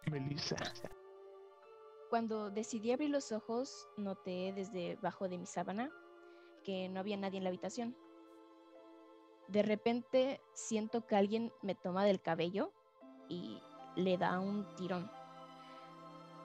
Melissa. 0.10 0.56
Cuando 2.10 2.52
decidí 2.52 2.92
abrir 2.92 3.10
los 3.10 3.32
ojos, 3.32 3.88
noté 3.98 4.54
desde 4.56 4.96
bajo 5.02 5.28
de 5.28 5.38
mi 5.38 5.48
sábana 5.48 5.90
que 6.64 6.88
no 6.90 7.00
había 7.00 7.18
nadie 7.18 7.38
en 7.38 7.44
la 7.44 7.50
habitación. 7.50 7.98
De 9.48 9.62
repente 9.62 10.42
siento 10.54 11.06
que 11.06 11.16
alguien 11.16 11.52
me 11.62 11.76
toma 11.76 12.06
del 12.06 12.22
cabello 12.22 12.72
y 13.30 13.62
le 13.96 14.18
da 14.18 14.40
un 14.40 14.66
tirón. 14.76 15.10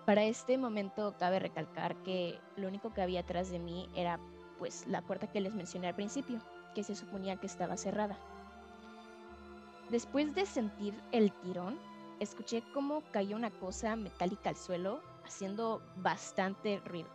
Para 0.04 0.24
este 0.24 0.56
momento 0.56 1.14
cabe 1.18 1.38
recalcar 1.38 1.94
que 2.02 2.40
lo 2.56 2.68
único 2.68 2.92
que 2.92 3.02
había 3.02 3.20
atrás 3.20 3.50
de 3.50 3.58
mí 3.58 3.88
era 3.94 4.18
pues 4.58 4.86
la 4.86 5.02
puerta 5.02 5.30
que 5.30 5.40
les 5.40 5.54
mencioné 5.54 5.88
al 5.88 5.94
principio 5.94 6.40
que 6.74 6.82
se 6.82 6.94
suponía 6.94 7.36
que 7.36 7.46
estaba 7.46 7.76
cerrada. 7.76 8.18
Después 9.90 10.34
de 10.34 10.44
sentir 10.44 10.94
el 11.12 11.32
tirón, 11.32 11.78
escuché 12.20 12.62
cómo 12.74 13.02
cayó 13.10 13.36
una 13.36 13.50
cosa 13.50 13.96
metálica 13.96 14.50
al 14.50 14.56
suelo, 14.56 15.00
haciendo 15.24 15.82
bastante 15.96 16.80
ruido. 16.84 17.08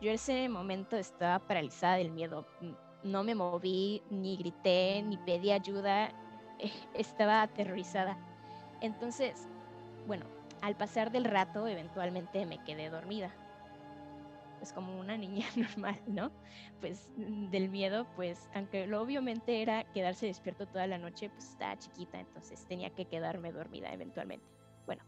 Yo 0.00 0.08
en 0.08 0.16
ese 0.16 0.48
momento 0.48 0.96
estaba 0.96 1.38
paralizada 1.38 1.96
del 1.96 2.10
miedo. 2.10 2.44
No 3.02 3.24
me 3.24 3.34
moví, 3.34 4.02
ni 4.10 4.36
grité, 4.36 5.02
ni 5.02 5.16
pedí 5.16 5.50
ayuda. 5.50 6.12
Estaba 6.94 7.42
aterrorizada. 7.42 8.16
Entonces, 8.80 9.48
bueno, 10.06 10.26
al 10.60 10.76
pasar 10.76 11.10
del 11.10 11.24
rato, 11.24 11.66
eventualmente 11.66 12.46
me 12.46 12.62
quedé 12.64 12.90
dormida 12.90 13.34
pues 14.62 14.72
como 14.72 14.96
una 14.96 15.16
niña 15.16 15.44
normal, 15.56 16.00
¿no? 16.06 16.30
Pues 16.80 17.08
mm, 17.16 17.50
del 17.50 17.68
miedo, 17.68 18.06
pues 18.14 18.38
aunque 18.54 18.86
lo 18.86 19.02
obviamente 19.02 19.60
era 19.60 19.82
quedarse 19.92 20.26
despierto 20.26 20.68
toda 20.68 20.86
la 20.86 20.98
noche, 20.98 21.30
pues 21.30 21.50
estaba 21.50 21.76
chiquita, 21.76 22.20
entonces 22.20 22.64
tenía 22.68 22.88
que 22.90 23.06
quedarme 23.06 23.50
dormida 23.50 23.92
eventualmente. 23.92 24.46
Bueno, 24.86 25.02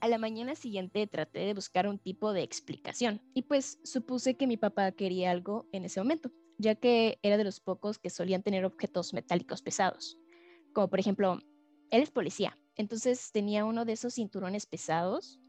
a 0.00 0.08
la 0.08 0.16
mañana 0.16 0.54
siguiente 0.54 1.06
traté 1.06 1.40
de 1.40 1.52
buscar 1.52 1.86
un 1.86 1.98
tipo 1.98 2.32
de 2.32 2.42
explicación 2.42 3.20
y 3.34 3.42
pues 3.42 3.78
supuse 3.84 4.38
que 4.38 4.46
mi 4.46 4.56
papá 4.56 4.90
quería 4.92 5.30
algo 5.30 5.66
en 5.72 5.84
ese 5.84 6.00
momento, 6.00 6.30
ya 6.58 6.74
que 6.74 7.18
era 7.22 7.36
de 7.36 7.44
los 7.44 7.60
pocos 7.60 7.98
que 7.98 8.10
solían 8.10 8.42
tener 8.42 8.64
objetos 8.64 9.12
metálicos 9.12 9.62
pesados, 9.62 10.18
como 10.72 10.88
por 10.88 11.00
ejemplo, 11.00 11.38
él 11.90 12.02
es 12.02 12.10
policía, 12.10 12.58
entonces 12.76 13.32
tenía 13.32 13.64
uno 13.64 13.84
de 13.84 13.92
esos 13.92 14.14
cinturones 14.14 14.66
pesados 14.66 15.40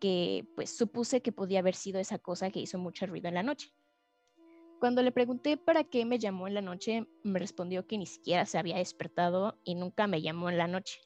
que 0.00 0.46
pues 0.54 0.70
supuse 0.70 1.22
que 1.22 1.32
podía 1.32 1.58
haber 1.58 1.74
sido 1.74 2.00
esa 2.00 2.18
cosa 2.18 2.50
que 2.50 2.60
hizo 2.60 2.78
mucho 2.78 3.06
ruido 3.06 3.28
en 3.28 3.34
la 3.34 3.42
noche. 3.42 3.72
Cuando 4.78 5.02
le 5.02 5.10
pregunté 5.10 5.56
para 5.56 5.82
qué 5.82 6.04
me 6.04 6.20
llamó 6.20 6.46
en 6.46 6.54
la 6.54 6.62
noche, 6.62 7.04
me 7.24 7.40
respondió 7.40 7.86
que 7.86 7.98
ni 7.98 8.06
siquiera 8.06 8.46
se 8.46 8.58
había 8.58 8.76
despertado 8.76 9.58
y 9.64 9.74
nunca 9.74 10.06
me 10.06 10.22
llamó 10.22 10.50
en 10.50 10.58
la 10.58 10.68
noche. 10.68 11.00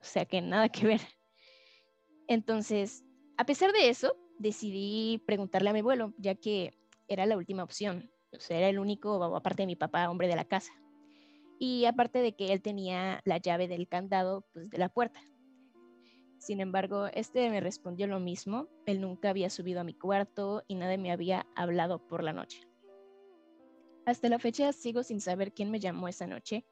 O 0.00 0.04
sea 0.04 0.26
que 0.26 0.40
nada 0.40 0.68
que 0.68 0.86
ver. 0.86 1.00
Entonces, 2.28 3.04
a 3.36 3.44
pesar 3.44 3.72
de 3.72 3.88
eso, 3.88 4.16
decidí 4.38 5.18
preguntarle 5.26 5.70
a 5.70 5.72
mi 5.72 5.80
abuelo, 5.80 6.14
ya 6.18 6.36
que 6.36 6.78
era 7.08 7.26
la 7.26 7.36
última 7.36 7.64
opción. 7.64 8.10
Era 8.48 8.68
el 8.68 8.78
único, 8.78 9.22
aparte 9.34 9.62
de 9.62 9.66
mi 9.66 9.76
papá, 9.76 10.08
hombre 10.10 10.28
de 10.28 10.36
la 10.36 10.44
casa. 10.44 10.72
Y 11.58 11.86
aparte 11.86 12.18
de 12.20 12.34
que 12.34 12.52
él 12.52 12.62
tenía 12.62 13.20
la 13.24 13.38
llave 13.38 13.68
del 13.68 13.88
candado 13.88 14.44
pues, 14.52 14.68
de 14.70 14.78
la 14.78 14.88
puerta. 14.88 15.20
Sin 16.38 16.60
embargo, 16.60 17.06
este 17.14 17.48
me 17.50 17.60
respondió 17.60 18.06
lo 18.06 18.20
mismo. 18.20 18.68
Él 18.84 19.00
nunca 19.00 19.30
había 19.30 19.50
subido 19.50 19.80
a 19.80 19.84
mi 19.84 19.94
cuarto 19.94 20.62
y 20.68 20.74
nadie 20.74 20.98
me 20.98 21.10
había 21.10 21.46
hablado 21.56 22.06
por 22.06 22.22
la 22.22 22.32
noche. 22.32 22.60
Hasta 24.04 24.28
la 24.28 24.38
fecha 24.38 24.72
sigo 24.72 25.02
sin 25.02 25.20
saber 25.20 25.52
quién 25.52 25.70
me 25.70 25.80
llamó 25.80 26.06
esa 26.06 26.26
noche, 26.26 26.64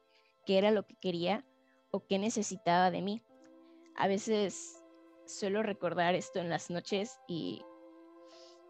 qué 0.45 0.57
era 0.57 0.71
lo 0.71 0.85
que 0.85 0.95
quería 0.95 1.45
o 1.91 2.05
qué 2.07 2.19
necesitaba 2.19 2.91
de 2.91 3.01
mí. 3.01 3.21
A 3.95 4.07
veces 4.07 4.81
suelo 5.25 5.63
recordar 5.63 6.15
esto 6.15 6.39
en 6.39 6.49
las 6.49 6.69
noches 6.69 7.19
y 7.27 7.61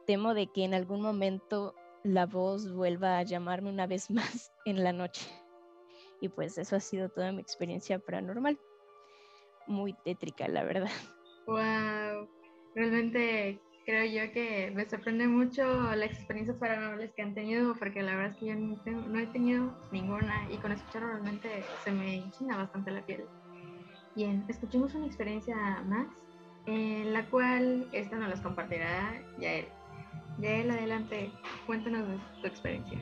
temo 0.07 0.33
de 0.33 0.47
que 0.47 0.63
en 0.63 0.73
algún 0.73 1.01
momento 1.01 1.75
la 2.05 2.27
voz 2.27 2.71
vuelva 2.71 3.17
a 3.17 3.23
llamarme 3.23 3.69
una 3.69 3.87
vez 3.87 4.09
más 4.11 4.53
en 4.65 4.83
la 4.83 4.93
noche. 4.93 5.27
Y 6.21 6.29
pues 6.29 6.57
eso 6.57 6.75
ha 6.75 6.79
sido 6.79 7.09
toda 7.09 7.31
mi 7.31 7.41
experiencia 7.41 7.99
paranormal 7.99 8.57
muy 9.67 9.93
tétrica, 10.05 10.47
la 10.47 10.63
verdad. 10.63 10.91
Wow, 11.47 12.29
realmente 12.75 13.59
creo 13.85 14.05
yo 14.05 14.31
que 14.31 14.71
me 14.73 14.87
sorprende 14.87 15.27
mucho 15.27 15.63
las 15.95 16.11
experiencias 16.11 16.57
paranormales 16.57 17.11
que 17.13 17.21
han 17.21 17.33
tenido, 17.33 17.75
porque 17.75 18.01
la 18.01 18.15
verdad 18.15 18.31
es 18.31 18.37
que 18.37 18.45
yo 18.47 18.55
no, 18.55 19.19
he 19.19 19.27
tenido 19.27 19.75
ninguna 19.91 20.47
y 20.51 20.57
con 20.57 20.71
escucharlo 20.71 21.09
realmente 21.09 21.63
se 21.83 21.91
me 21.91 22.15
enchina 22.15 22.57
bastante 22.57 22.91
la 22.91 23.05
piel. 23.05 23.25
Bien, 24.15 24.45
escuchemos 24.47 24.95
una 24.95 25.07
experiencia 25.07 25.55
más 25.87 26.07
en 26.67 27.13
la 27.13 27.25
cual 27.29 27.87
esta 27.91 28.15
nos 28.15 28.29
las 28.29 28.41
compartirá 28.41 29.21
Yael. 29.39 29.67
Yael, 30.39 30.69
adelante, 30.69 31.31
cuéntanos 31.65 32.19
tu 32.41 32.47
experiencia. 32.47 32.99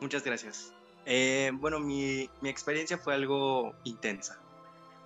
Muchas 0.00 0.22
gracias. 0.22 0.74
Eh, 1.06 1.50
bueno, 1.54 1.80
mi, 1.80 2.28
mi, 2.42 2.50
experiencia 2.50 2.98
fue 2.98 3.14
algo 3.14 3.74
intensa. 3.84 4.38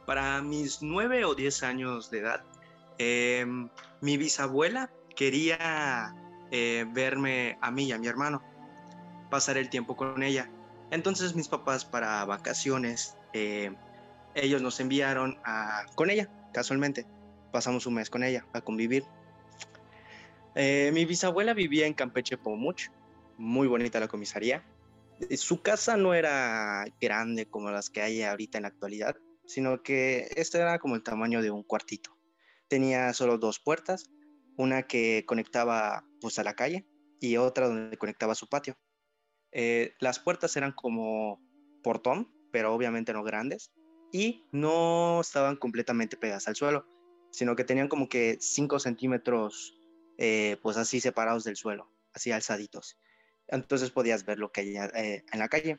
Para 0.06 0.42
mis 0.42 0.82
nueve 0.82 1.24
o 1.24 1.34
diez 1.34 1.62
años 1.62 2.10
de 2.10 2.18
edad, 2.18 2.42
eh, 2.98 3.46
mi 4.00 4.16
bisabuela 4.16 4.90
quería 5.14 6.14
eh, 6.50 6.84
verme 6.92 7.56
a 7.60 7.70
mí 7.70 7.84
y 7.84 7.92
a 7.92 7.98
mi 7.98 8.08
hermano, 8.08 8.42
pasar 9.30 9.56
el 9.56 9.70
tiempo 9.70 9.96
con 9.96 10.22
ella. 10.24 10.50
Entonces 10.90 11.36
mis 11.36 11.48
papás 11.48 11.84
para 11.84 12.24
vacaciones, 12.24 13.16
ellos 14.34 14.60
nos 14.60 14.80
enviaron 14.80 15.38
a, 15.44 15.86
con 15.94 16.10
ella, 16.10 16.28
casualmente. 16.52 17.06
Pasamos 17.52 17.86
un 17.86 17.94
mes 17.94 18.10
con 18.10 18.24
ella 18.24 18.44
a 18.52 18.60
convivir. 18.60 19.04
Mi 20.54 21.04
bisabuela 21.04 21.54
vivía 21.54 21.86
en 21.86 21.94
Campeche 21.94 22.36
Pomuch, 22.36 22.88
muy 23.38 23.66
bonita 23.66 24.00
la 24.00 24.08
comisaría 24.08 24.64
eh, 25.28 25.36
su 25.36 25.62
casa 25.62 25.96
no 25.96 26.14
era 26.14 26.84
grande 27.00 27.46
como 27.46 27.70
las 27.70 27.90
que 27.90 28.02
hay 28.02 28.22
ahorita 28.22 28.58
en 28.58 28.62
la 28.62 28.68
actualidad, 28.68 29.16
sino 29.46 29.82
que 29.82 30.28
este 30.36 30.58
era 30.58 30.78
como 30.78 30.94
el 30.94 31.02
tamaño 31.02 31.42
de 31.42 31.50
un 31.50 31.62
cuartito. 31.62 32.16
Tenía 32.68 33.12
solo 33.12 33.38
dos 33.38 33.60
puertas, 33.60 34.10
una 34.56 34.84
que 34.84 35.24
conectaba 35.26 36.04
pues 36.20 36.38
a 36.38 36.44
la 36.44 36.54
calle 36.54 36.86
y 37.20 37.36
otra 37.36 37.68
donde 37.68 37.96
conectaba 37.96 38.34
su 38.34 38.48
patio. 38.48 38.76
Eh, 39.52 39.94
las 40.00 40.18
puertas 40.18 40.56
eran 40.56 40.72
como 40.72 41.40
portón, 41.82 42.32
pero 42.50 42.74
obviamente 42.74 43.12
no 43.12 43.22
grandes, 43.22 43.72
y 44.12 44.44
no 44.52 45.20
estaban 45.20 45.56
completamente 45.56 46.16
pegadas 46.16 46.48
al 46.48 46.56
suelo, 46.56 46.86
sino 47.30 47.56
que 47.56 47.64
tenían 47.64 47.88
como 47.88 48.08
que 48.08 48.36
5 48.40 48.78
centímetros, 48.78 49.78
eh, 50.22 50.56
pues 50.62 50.76
así 50.76 51.00
separados 51.00 51.42
del 51.42 51.56
suelo, 51.56 51.90
así 52.12 52.30
alzaditos 52.30 52.96
entonces 53.52 53.90
podías 53.90 54.24
ver 54.24 54.38
lo 54.38 54.50
que 54.50 54.62
hay 54.62 54.76
eh, 54.76 55.24
en 55.30 55.38
la 55.38 55.48
calle. 55.48 55.78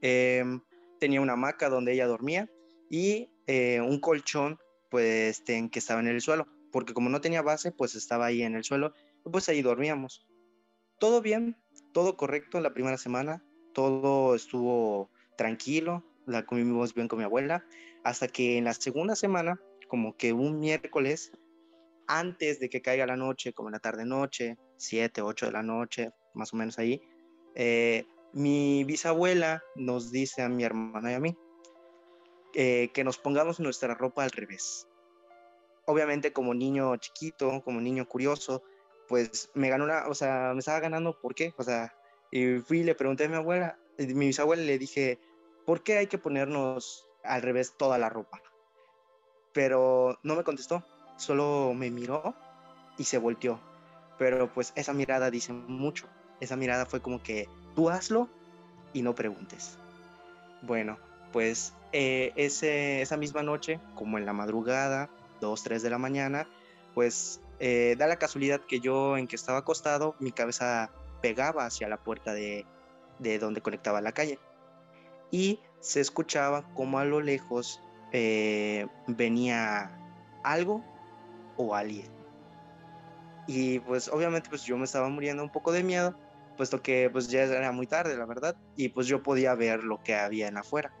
Em, 0.00 0.60
tenía 0.98 1.20
una 1.20 1.34
hamaca 1.34 1.68
donde 1.68 1.92
ella 1.92 2.06
dormía 2.06 2.50
y 2.90 3.30
eh, 3.46 3.80
un 3.80 4.00
colchón 4.00 4.58
pues 4.90 5.42
en 5.48 5.70
que 5.70 5.78
estaba 5.78 6.00
en 6.00 6.08
el 6.08 6.20
suelo, 6.20 6.46
porque 6.70 6.92
como 6.92 7.08
no 7.08 7.20
tenía 7.20 7.40
base, 7.40 7.72
pues 7.72 7.94
estaba 7.94 8.26
ahí 8.26 8.42
en 8.42 8.54
el 8.56 8.64
suelo, 8.64 8.92
pues 9.30 9.48
ahí 9.48 9.62
dormíamos. 9.62 10.26
Todo 10.98 11.22
bien, 11.22 11.56
todo 11.92 12.16
correcto 12.16 12.60
la 12.60 12.74
primera 12.74 12.98
semana, 12.98 13.42
todo 13.72 14.34
estuvo 14.34 15.10
tranquilo, 15.36 16.04
la 16.26 16.44
comimos 16.44 16.92
bien 16.92 17.08
con 17.08 17.20
mi 17.20 17.24
abuela, 17.24 17.64
hasta 18.04 18.28
que 18.28 18.58
en 18.58 18.64
la 18.64 18.74
segunda 18.74 19.16
semana, 19.16 19.58
como 19.88 20.16
que 20.16 20.34
un 20.34 20.60
miércoles, 20.60 21.32
antes 22.18 22.60
de 22.60 22.68
que 22.68 22.82
caiga 22.82 23.06
la 23.06 23.16
noche, 23.16 23.52
como 23.52 23.68
en 23.68 23.72
la 23.72 23.78
tarde 23.78 24.04
noche, 24.04 24.58
7, 24.76 25.22
8 25.22 25.46
de 25.46 25.52
la 25.52 25.62
noche, 25.62 26.10
más 26.34 26.52
o 26.52 26.56
menos 26.56 26.78
ahí, 26.78 27.00
eh, 27.54 28.04
mi 28.32 28.84
bisabuela 28.84 29.62
nos 29.76 30.10
dice 30.10 30.42
a 30.42 30.48
mi 30.48 30.64
hermana 30.64 31.12
y 31.12 31.14
a 31.14 31.20
mí 31.20 31.36
eh, 32.54 32.90
que 32.92 33.04
nos 33.04 33.18
pongamos 33.18 33.60
nuestra 33.60 33.94
ropa 33.94 34.24
al 34.24 34.30
revés. 34.30 34.88
Obviamente 35.86 36.32
como 36.32 36.52
niño 36.54 36.96
chiquito, 36.96 37.62
como 37.64 37.80
niño 37.80 38.06
curioso, 38.06 38.62
pues 39.08 39.50
me 39.54 39.70
ganó 39.70 39.84
una, 39.84 40.06
o 40.08 40.14
sea, 40.14 40.52
me 40.52 40.60
estaba 40.60 40.80
ganando, 40.80 41.18
¿por 41.18 41.34
qué? 41.34 41.54
O 41.56 41.62
sea, 41.62 41.94
y 42.30 42.58
fui 42.58 42.80
y 42.80 42.84
le 42.84 42.94
pregunté 42.94 43.24
a 43.24 43.28
mi 43.28 43.36
abuela, 43.36 43.78
a 43.98 44.02
mi 44.02 44.26
bisabuela 44.26 44.62
le 44.62 44.78
dije, 44.78 45.18
¿por 45.66 45.82
qué 45.82 45.98
hay 45.98 46.06
que 46.06 46.18
ponernos 46.18 47.08
al 47.24 47.42
revés 47.42 47.74
toda 47.78 47.98
la 47.98 48.10
ropa? 48.10 48.42
Pero 49.52 50.18
no 50.22 50.34
me 50.36 50.44
contestó, 50.44 50.84
solo 51.16 51.72
me 51.74 51.90
miró 51.90 52.34
y 52.98 53.04
se 53.04 53.18
volteó. 53.18 53.58
Pero 54.18 54.52
pues 54.52 54.72
esa 54.76 54.92
mirada 54.92 55.30
dice 55.30 55.52
mucho 55.52 56.06
esa 56.42 56.56
mirada 56.56 56.86
fue 56.86 57.00
como 57.00 57.22
que 57.22 57.48
tú 57.76 57.88
hazlo 57.88 58.28
y 58.92 59.02
no 59.02 59.14
preguntes. 59.14 59.78
Bueno, 60.62 60.98
pues 61.32 61.72
eh, 61.92 62.32
ese, 62.34 63.00
esa 63.00 63.16
misma 63.16 63.44
noche, 63.44 63.78
como 63.94 64.18
en 64.18 64.26
la 64.26 64.32
madrugada, 64.32 65.08
2, 65.40 65.62
3 65.62 65.82
de 65.84 65.90
la 65.90 65.98
mañana, 65.98 66.48
pues 66.94 67.40
eh, 67.60 67.94
da 67.96 68.08
la 68.08 68.16
casualidad 68.16 68.60
que 68.60 68.80
yo 68.80 69.16
en 69.16 69.28
que 69.28 69.36
estaba 69.36 69.58
acostado, 69.58 70.16
mi 70.18 70.32
cabeza 70.32 70.90
pegaba 71.20 71.64
hacia 71.64 71.88
la 71.88 71.96
puerta 71.96 72.34
de, 72.34 72.66
de 73.20 73.38
donde 73.38 73.60
conectaba 73.60 74.00
la 74.00 74.10
calle. 74.10 74.40
Y 75.30 75.60
se 75.78 76.00
escuchaba 76.00 76.64
como 76.74 76.98
a 76.98 77.04
lo 77.04 77.20
lejos 77.20 77.80
eh, 78.10 78.88
venía 79.06 79.96
algo 80.42 80.84
o 81.56 81.74
alguien. 81.74 82.10
Y 83.46 83.80
pues 83.80 84.08
obviamente 84.08 84.48
pues 84.48 84.62
yo 84.64 84.76
me 84.76 84.84
estaba 84.84 85.08
muriendo 85.08 85.42
un 85.42 85.50
poco 85.50 85.72
de 85.72 85.82
miedo 85.82 86.16
puesto 86.56 86.82
que 86.82 87.10
pues 87.10 87.28
ya 87.28 87.42
era 87.42 87.72
muy 87.72 87.86
tarde, 87.86 88.16
la 88.16 88.26
verdad, 88.26 88.56
y 88.76 88.88
pues 88.90 89.06
yo 89.06 89.22
podía 89.22 89.54
ver 89.54 89.84
lo 89.84 90.02
que 90.02 90.14
había 90.14 90.48
en 90.48 90.58
afuera. 90.58 90.92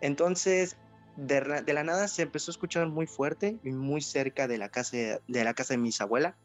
Entonces, 0.00 0.76
de, 1.16 1.64
la 1.66 1.84
nada 1.84 2.08
se 2.08 2.22
empezó 2.22 2.50
a 2.50 2.54
escuchar 2.54 2.88
muy 2.88 3.06
fuerte 3.06 3.58
y 3.62 3.72
muy 3.72 4.00
cerca 4.00 4.46
de 4.46 4.58
la 4.58 4.68
casa 4.68 4.96
de, 4.96 5.44
la 5.44 5.54
casa 5.54 5.74
de 5.74 5.78
mi 5.78 5.88
bisabuela, 5.88 6.36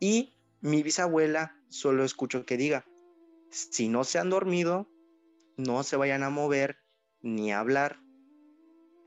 y 0.00 0.34
mi 0.60 0.82
bisabuela 0.82 1.56
solo 1.68 2.04
escucho 2.04 2.44
que 2.44 2.56
diga, 2.56 2.84
si 3.50 3.88
no 3.88 4.04
se 4.04 4.18
han 4.18 4.30
dormido, 4.30 4.88
no 5.56 5.82
se 5.82 5.96
vayan 5.96 6.22
a 6.22 6.30
mover 6.30 6.76
ni 7.22 7.52
a 7.52 7.60
hablar. 7.60 7.98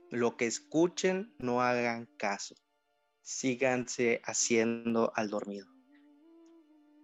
Lo 0.09 0.35
que 0.35 0.45
escuchen, 0.45 1.33
no 1.39 1.61
hagan 1.61 2.09
caso. 2.17 2.55
Síganse 3.21 4.21
haciendo 4.25 5.11
al 5.15 5.29
dormido. 5.29 5.67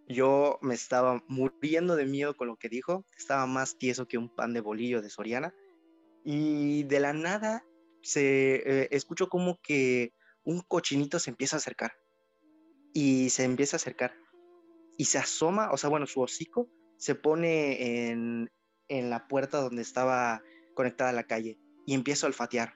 Yo 0.07 0.57
me 0.61 0.73
estaba 0.73 1.21
muriendo 1.27 1.95
de 1.95 2.05
miedo 2.05 2.35
con 2.35 2.47
lo 2.47 2.55
que 2.55 2.69
dijo, 2.69 3.05
estaba 3.17 3.45
más 3.45 3.77
tieso 3.77 4.07
que 4.07 4.17
un 4.17 4.33
pan 4.33 4.53
de 4.53 4.61
bolillo 4.61 5.01
de 5.01 5.09
Soriana. 5.09 5.53
Y 6.23 6.83
de 6.83 6.99
la 6.99 7.13
nada 7.13 7.63
se 8.01 8.55
eh, 8.55 8.87
escuchó 8.91 9.27
como 9.27 9.59
que 9.61 10.13
un 10.43 10.61
cochinito 10.61 11.19
se 11.19 11.29
empieza 11.29 11.57
a 11.57 11.59
acercar. 11.59 11.93
Y 12.93 13.29
se 13.29 13.43
empieza 13.43 13.75
a 13.75 13.79
acercar. 13.79 14.15
Y 14.97 15.05
se 15.05 15.17
asoma, 15.17 15.71
o 15.71 15.77
sea, 15.77 15.89
bueno, 15.89 16.07
su 16.07 16.21
hocico 16.21 16.69
se 16.97 17.15
pone 17.15 18.09
en, 18.09 18.49
en 18.87 19.09
la 19.09 19.27
puerta 19.27 19.61
donde 19.61 19.81
estaba 19.81 20.41
conectada 20.73 21.11
la 21.11 21.23
calle 21.23 21.59
y 21.85 21.93
empieza 21.93 22.25
a 22.25 22.29
olfatear. 22.29 22.73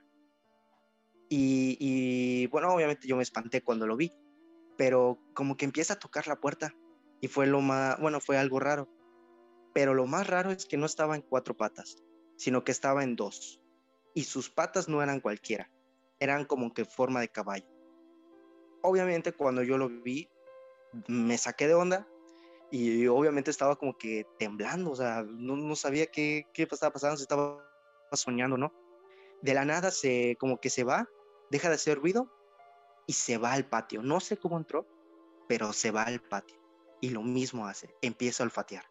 Y, 1.34 2.48
bueno, 2.48 2.74
obviamente 2.74 3.08
yo 3.08 3.16
me 3.16 3.24
espanté 3.24 3.64
cuando 3.64 3.88
lo 3.88 3.96
vi, 3.96 4.12
pero 4.78 5.18
como 5.34 5.56
que 5.56 5.64
empieza 5.64 5.94
a 5.94 6.00
tocar 6.00 6.28
la 6.28 6.36
puerta 6.36 6.76
y 7.22 7.30
fue 7.30 7.48
lo 7.48 7.62
más, 7.62 7.98
bueno, 8.02 8.20
fue 8.20 8.38
algo 8.38 8.60
raro. 8.60 8.90
Pero 9.74 9.94
lo 9.94 10.06
más 10.08 10.28
raro 10.28 10.52
es 10.52 10.66
que 10.66 10.76
no 10.76 10.86
estaba 10.86 11.16
en 11.16 11.22
cuatro 11.22 11.56
patas, 11.56 11.96
sino 12.36 12.66
que 12.66 12.74
estaba 12.74 13.06
en 13.06 13.16
dos. 13.16 13.62
Y 14.14 14.26
sus 14.26 14.50
patas 14.50 14.90
no 14.90 15.02
eran 15.02 15.22
cualquiera, 15.22 15.72
eran 16.20 16.44
como 16.44 16.74
que 16.74 16.84
forma 16.84 17.22
de 17.22 17.30
caballo. 17.30 17.68
Obviamente 18.82 19.32
cuando 19.32 19.64
yo 19.64 19.78
lo 19.78 19.88
vi, 19.88 20.28
me 21.08 21.38
saqué 21.38 21.68
de 21.68 21.76
onda 21.76 22.06
y 22.72 23.08
obviamente 23.08 23.52
estaba 23.52 23.78
como 23.78 23.98
que 23.98 24.26
temblando, 24.38 24.92
o 24.92 24.96
sea, 24.98 25.24
no, 25.24 25.56
no 25.56 25.78
sabía 25.78 26.08
qué, 26.08 26.44
qué 26.54 26.64
estaba 26.64 26.92
pasando, 26.92 27.16
si 27.16 27.24
estaba 27.24 27.64
soñando, 28.12 28.58
¿no? 28.58 28.74
De 29.42 29.54
la 29.54 29.64
nada 29.64 29.92
se, 29.92 30.36
como 30.38 30.60
que 30.60 30.70
se 30.70 30.84
va, 30.84 31.08
deja 31.52 31.70
de 31.70 31.76
hacer 31.76 32.00
ruido 32.00 32.32
y 33.06 33.14
se 33.14 33.38
va 33.38 33.54
al 33.54 33.66
patio. 33.66 34.02
No 34.02 34.20
sé 34.20 34.38
cómo 34.38 34.58
entró, 34.58 34.88
pero 35.48 35.74
se 35.74 35.92
va 35.92 36.04
al 36.04 36.22
patio 36.22 36.58
y 37.02 37.10
lo 37.10 37.22
mismo 37.22 37.68
hace, 37.68 37.94
empieza 38.02 38.42
a 38.42 38.46
olfatear 38.46 38.86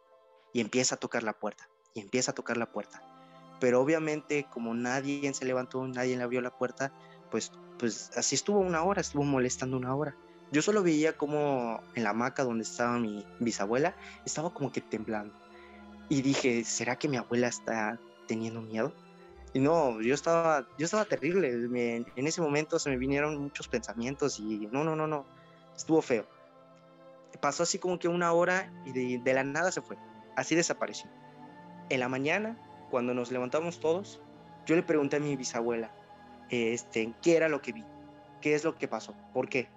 y 0.52 0.60
empieza 0.60 0.96
a 0.96 0.98
tocar 0.98 1.22
la 1.22 1.32
puerta 1.32 1.68
y 1.94 2.00
empieza 2.00 2.32
a 2.32 2.34
tocar 2.34 2.56
la 2.56 2.70
puerta. 2.70 3.02
Pero 3.60 3.80
obviamente 3.80 4.46
como 4.52 4.74
nadie 4.74 5.32
se 5.32 5.44
levantó, 5.44 5.86
nadie 5.86 6.16
le 6.16 6.22
abrió 6.22 6.40
la 6.40 6.56
puerta, 6.56 6.92
pues, 7.30 7.52
pues 7.78 8.10
así 8.16 8.34
estuvo 8.34 8.60
una 8.60 8.82
hora, 8.82 9.00
estuvo 9.00 9.22
molestando 9.22 9.76
una 9.76 9.94
hora. 9.94 10.16
Yo 10.52 10.62
solo 10.62 10.82
veía 10.82 11.16
como 11.16 11.80
en 11.94 12.02
la 12.02 12.10
hamaca 12.10 12.42
donde 12.42 12.64
estaba 12.64 12.98
mi 12.98 13.24
bisabuela, 13.38 13.94
estaba 14.26 14.52
como 14.52 14.72
que 14.72 14.80
temblando. 14.80 15.32
Y 16.08 16.22
dije, 16.22 16.64
¿será 16.64 16.96
que 16.96 17.08
mi 17.08 17.16
abuela 17.16 17.46
está 17.46 18.00
teniendo 18.26 18.60
miedo? 18.60 18.92
Y 19.52 19.58
no, 19.58 20.00
yo 20.00 20.14
estaba, 20.14 20.66
yo 20.78 20.84
estaba 20.84 21.04
terrible. 21.04 21.50
en 21.50 22.26
ese 22.26 22.40
momento 22.40 22.78
se 22.78 22.90
me 22.90 22.96
vinieron 22.96 23.36
muchos 23.38 23.68
pensamientos 23.68 24.38
y 24.38 24.68
no, 24.70 24.84
no, 24.84 24.94
no, 24.94 25.06
no. 25.06 25.26
Estuvo 25.76 26.02
feo 26.02 26.26
pasó 27.38 27.62
así 27.62 27.78
como 27.78 27.98
que 27.98 28.08
una 28.08 28.32
hora 28.32 28.72
y 28.84 29.18
de, 29.18 29.34
la 29.34 29.44
nada 29.44 29.70
se 29.70 29.80
fue. 29.80 29.96
Así 30.36 30.54
desapareció. 30.54 31.10
En 31.88 32.00
la 32.00 32.08
mañana, 32.08 32.56
cuando 32.90 33.14
nos 33.14 33.30
levantamos 33.30 33.80
todos, 33.80 34.20
yo 34.66 34.76
le 34.76 34.82
pregunté 34.82 35.16
a 35.16 35.20
mi 35.20 35.36
bisabuela, 35.36 35.92
este, 36.50 37.14
¿qué 37.22 37.36
era 37.36 37.48
lo 37.48 37.60
que 37.62 37.72
vi? 37.72 37.84
¿Qué 38.40 38.54
es 38.54 38.64
lo 38.64 38.76
que 38.76 38.88
pasó? 38.88 39.14
¿Por 39.32 39.48
qué? 39.48 39.68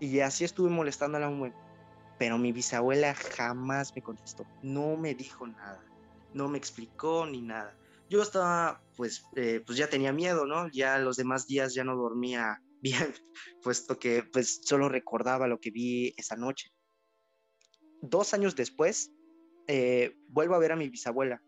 Y 0.00 0.20
así 0.20 0.44
estuve 0.44 0.70
molestándola 0.70 1.28
un 1.28 1.38
buen. 1.38 1.54
Pero 2.18 2.38
mi 2.38 2.52
bisabuela 2.52 3.14
jamás 3.14 3.94
me 3.94 4.02
contestó. 4.02 4.44
No 4.62 4.96
me 4.96 5.14
dijo 5.14 5.46
nada. 5.46 5.80
No 6.34 6.48
me 6.48 6.58
explicó 6.58 7.26
ni 7.26 7.40
nada. 7.40 7.74
Yo 8.12 8.20
estaba, 8.20 8.84
pues, 8.98 9.24
eh, 9.36 9.62
pues 9.64 9.78
ya 9.78 9.88
tenía 9.88 10.12
miedo, 10.12 10.44
¿no? 10.44 10.68
Ya 10.70 10.98
los 10.98 11.16
demás 11.16 11.46
días 11.46 11.72
ya 11.72 11.82
no 11.82 11.96
dormía 11.96 12.60
bien, 12.82 13.14
puesto 13.62 13.98
que 13.98 14.22
pues 14.22 14.60
solo 14.64 14.90
recordaba 14.90 15.46
lo 15.46 15.58
que 15.58 15.70
vi 15.70 16.12
esa 16.18 16.36
noche. 16.36 16.68
Dos 18.02 18.34
años 18.34 18.54
después, 18.54 19.10
eh, 19.66 20.14
vuelvo 20.28 20.54
a 20.54 20.58
ver 20.58 20.72
a 20.72 20.76
mi 20.76 20.90
bisabuela, 20.90 21.42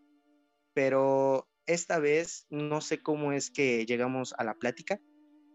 pero 0.73 1.47
esta 1.67 1.99
vez 1.99 2.47
no 2.49 2.81
sé 2.81 2.99
cómo 3.03 3.31
es 3.31 3.51
que 3.51 3.85
llegamos 3.85 4.33
a 4.35 4.43
la 4.43 4.55
plática 4.55 4.99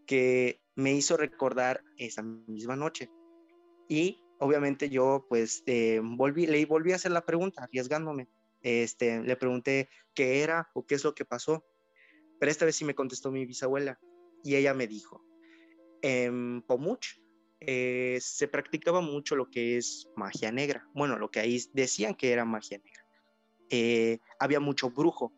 que 0.06 0.62
me 0.76 0.92
hizo 0.92 1.16
recordar 1.16 1.82
esa 1.96 2.22
misma 2.22 2.76
noche. 2.76 3.10
Y 3.88 4.22
obviamente 4.38 4.88
yo 4.88 5.26
pues 5.28 5.64
eh, 5.66 6.00
volví, 6.04 6.46
le 6.46 6.64
volví 6.66 6.92
a 6.92 6.96
hacer 6.96 7.10
la 7.10 7.26
pregunta, 7.26 7.64
arriesgándome. 7.64 8.28
Este, 8.62 9.22
le 9.22 9.36
pregunté 9.36 9.88
qué 10.14 10.42
era 10.42 10.70
o 10.74 10.86
qué 10.86 10.94
es 10.94 11.04
lo 11.04 11.14
que 11.14 11.24
pasó. 11.24 11.64
Pero 12.38 12.50
esta 12.50 12.64
vez 12.64 12.76
sí 12.76 12.84
me 12.84 12.94
contestó 12.94 13.30
mi 13.30 13.46
bisabuela 13.46 13.98
y 14.42 14.56
ella 14.56 14.74
me 14.74 14.86
dijo, 14.86 15.22
en 16.02 16.62
Pomuch 16.62 17.20
eh, 17.60 18.18
se 18.22 18.48
practicaba 18.48 19.02
mucho 19.02 19.36
lo 19.36 19.50
que 19.50 19.76
es 19.76 20.08
magia 20.16 20.50
negra. 20.50 20.88
Bueno, 20.94 21.18
lo 21.18 21.30
que 21.30 21.40
ahí 21.40 21.62
decían 21.74 22.14
que 22.14 22.32
era 22.32 22.44
magia 22.44 22.78
negra. 22.78 23.06
Eh, 23.68 24.18
había 24.38 24.60
mucho 24.60 24.90
brujo. 24.90 25.32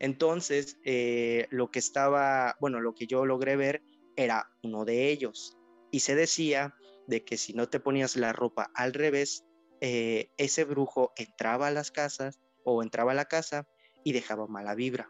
Entonces, 0.00 0.78
eh, 0.84 1.46
lo 1.50 1.70
que 1.70 1.78
estaba, 1.78 2.56
bueno, 2.60 2.80
lo 2.80 2.94
que 2.94 3.06
yo 3.06 3.24
logré 3.24 3.56
ver 3.56 3.82
era 4.16 4.50
uno 4.62 4.84
de 4.84 5.10
ellos. 5.10 5.56
Y 5.92 6.00
se 6.00 6.16
decía 6.16 6.74
de 7.06 7.24
que 7.24 7.36
si 7.36 7.52
no 7.52 7.68
te 7.68 7.78
ponías 7.78 8.16
la 8.16 8.32
ropa 8.32 8.70
al 8.74 8.92
revés, 8.92 9.44
ese 9.80 10.64
brujo 10.64 11.12
entraba 11.14 11.66
a 11.66 11.70
las 11.70 11.90
casas 11.90 12.40
o 12.64 12.82
entraba 12.82 13.12
a 13.12 13.14
la 13.14 13.26
casa 13.26 13.66
y 14.02 14.12
dejaba 14.12 14.46
mala 14.46 14.74
vibra. 14.74 15.08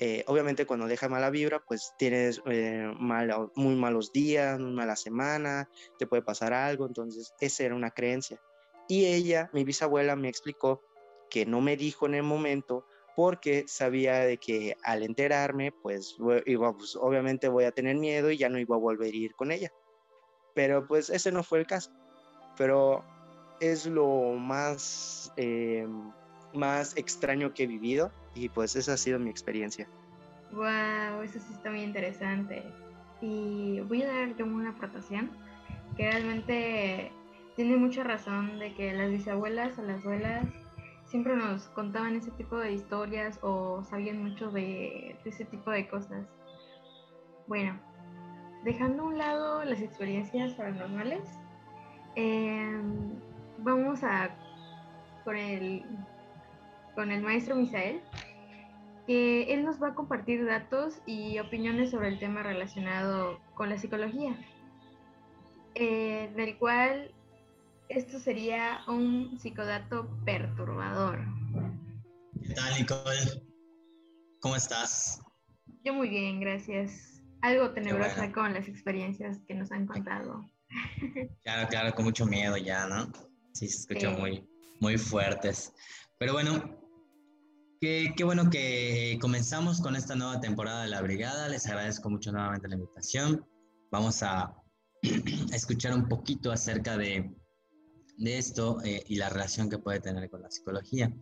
Eh, 0.00 0.24
obviamente 0.26 0.66
cuando 0.66 0.86
deja 0.86 1.08
mala 1.08 1.30
vibra, 1.30 1.60
pues 1.60 1.94
tienes 1.98 2.42
eh, 2.46 2.92
muy 3.54 3.76
malos 3.76 4.12
días, 4.12 4.58
muy 4.58 4.72
mala 4.72 4.96
semana, 4.96 5.68
te 5.98 6.06
puede 6.06 6.22
pasar 6.22 6.52
algo, 6.52 6.86
entonces 6.86 7.32
esa 7.40 7.64
era 7.64 7.74
una 7.74 7.90
creencia. 7.90 8.40
Y 8.88 9.06
ella, 9.06 9.50
mi 9.52 9.64
bisabuela, 9.64 10.16
me 10.16 10.28
explicó 10.28 10.82
que 11.30 11.46
no 11.46 11.60
me 11.60 11.76
dijo 11.76 12.06
en 12.06 12.14
el 12.14 12.22
momento 12.22 12.84
porque 13.16 13.64
sabía 13.68 14.20
de 14.20 14.38
que 14.38 14.76
al 14.82 15.04
enterarme, 15.04 15.72
pues, 15.82 16.16
iba, 16.46 16.76
pues 16.76 16.96
obviamente 16.96 17.48
voy 17.48 17.64
a 17.64 17.72
tener 17.72 17.96
miedo 17.96 18.30
y 18.30 18.36
ya 18.38 18.48
no 18.48 18.58
iba 18.58 18.74
a 18.74 18.80
volver 18.80 19.12
a 19.12 19.16
ir 19.16 19.34
con 19.36 19.52
ella. 19.52 19.70
Pero 20.54 20.86
pues 20.86 21.10
ese 21.10 21.30
no 21.30 21.42
fue 21.42 21.60
el 21.60 21.66
caso. 21.66 21.90
Pero 22.56 23.04
es 23.60 23.86
lo 23.86 24.32
más, 24.32 25.32
eh, 25.36 25.86
más 26.54 26.96
extraño 26.96 27.52
que 27.52 27.64
he 27.64 27.66
vivido 27.66 28.10
y 28.34 28.48
pues 28.48 28.76
esa 28.76 28.94
ha 28.94 28.96
sido 28.96 29.18
mi 29.18 29.30
experiencia. 29.30 29.88
Wow, 30.52 31.22
eso 31.22 31.38
sí 31.40 31.52
está 31.52 31.70
muy 31.70 31.82
interesante. 31.82 32.62
Y 33.20 33.80
voy 33.80 34.02
a 34.02 34.08
dar 34.08 34.36
yo 34.36 34.44
una 34.44 34.70
aportación 34.70 35.30
que 35.96 36.10
realmente 36.10 37.12
tiene 37.56 37.76
mucha 37.76 38.02
razón 38.02 38.58
de 38.58 38.74
que 38.74 38.92
las 38.92 39.10
bisabuelas 39.10 39.78
o 39.78 39.82
las 39.82 40.04
abuelas 40.04 40.46
siempre 41.06 41.36
nos 41.36 41.68
contaban 41.68 42.16
ese 42.16 42.30
tipo 42.32 42.56
de 42.56 42.72
historias 42.72 43.38
o 43.42 43.84
sabían 43.84 44.22
mucho 44.22 44.50
de, 44.50 45.16
ese 45.24 45.44
tipo 45.44 45.70
de 45.70 45.88
cosas. 45.88 46.26
Bueno, 47.46 47.78
dejando 48.64 49.02
a 49.02 49.06
un 49.06 49.18
lado 49.18 49.64
las 49.64 49.80
experiencias 49.80 50.54
paranormales, 50.54 51.22
em, 52.16 53.12
vamos 53.58 54.02
a 54.02 54.30
con 55.24 55.36
el 55.36 55.84
con 56.94 57.10
el 57.10 57.22
maestro 57.22 57.56
Misael, 57.56 58.00
que 59.06 59.52
él 59.52 59.64
nos 59.64 59.82
va 59.82 59.88
a 59.88 59.94
compartir 59.94 60.44
datos 60.46 61.00
y 61.06 61.38
opiniones 61.38 61.90
sobre 61.90 62.08
el 62.08 62.18
tema 62.18 62.42
relacionado 62.42 63.40
con 63.54 63.68
la 63.68 63.78
psicología, 63.78 64.36
eh, 65.74 66.32
del 66.36 66.56
cual 66.58 67.12
esto 67.88 68.18
sería 68.18 68.80
un 68.88 69.38
psicodato 69.38 70.08
perturbador. 70.24 71.20
¿Qué 72.46 72.54
tal, 72.54 72.74
Nicole? 72.78 73.42
¿Cómo 74.40 74.56
estás? 74.56 75.20
Yo 75.84 75.94
muy 75.94 76.08
bien, 76.08 76.40
gracias. 76.40 77.22
Algo 77.42 77.72
tenebrosa 77.72 78.32
con 78.32 78.54
las 78.54 78.68
experiencias 78.68 79.38
que 79.46 79.54
nos 79.54 79.70
han 79.70 79.86
contado. 79.86 80.50
Claro, 81.42 81.68
claro, 81.68 81.94
con 81.94 82.06
mucho 82.06 82.24
miedo 82.24 82.56
ya, 82.56 82.86
¿no? 82.86 83.12
Sí, 83.52 83.68
se 83.68 83.80
escuchan 83.80 84.18
muy, 84.18 84.48
muy 84.80 84.96
fuertes. 84.96 85.72
Pero 86.18 86.32
bueno, 86.32 86.83
Qué, 87.84 88.24
bueno 88.24 88.48
que 88.48 89.18
comenzamos 89.20 89.82
con 89.82 89.94
esta 89.94 90.14
nueva 90.14 90.40
temporada 90.40 90.84
de 90.84 90.88
la 90.88 91.02
Brigada. 91.02 91.50
Les 91.50 91.66
agradezco 91.66 92.08
mucho 92.08 92.32
nuevamente 92.32 92.66
la 92.66 92.76
invitación. 92.76 93.46
Vamos 93.90 94.22
a, 94.22 94.56
escuchar 95.52 95.92
un 95.92 96.08
poquito 96.08 96.50
acerca 96.50 96.96
de, 96.96 97.30
de 98.16 98.38
esto 98.38 98.78
eh, 98.84 99.04
y 99.06 99.16
la 99.16 99.28
relación 99.28 99.68
que 99.68 99.76
puede 99.76 100.00
tener 100.00 100.30
con 100.30 100.40
la 100.40 100.50
psicología. 100.50 101.14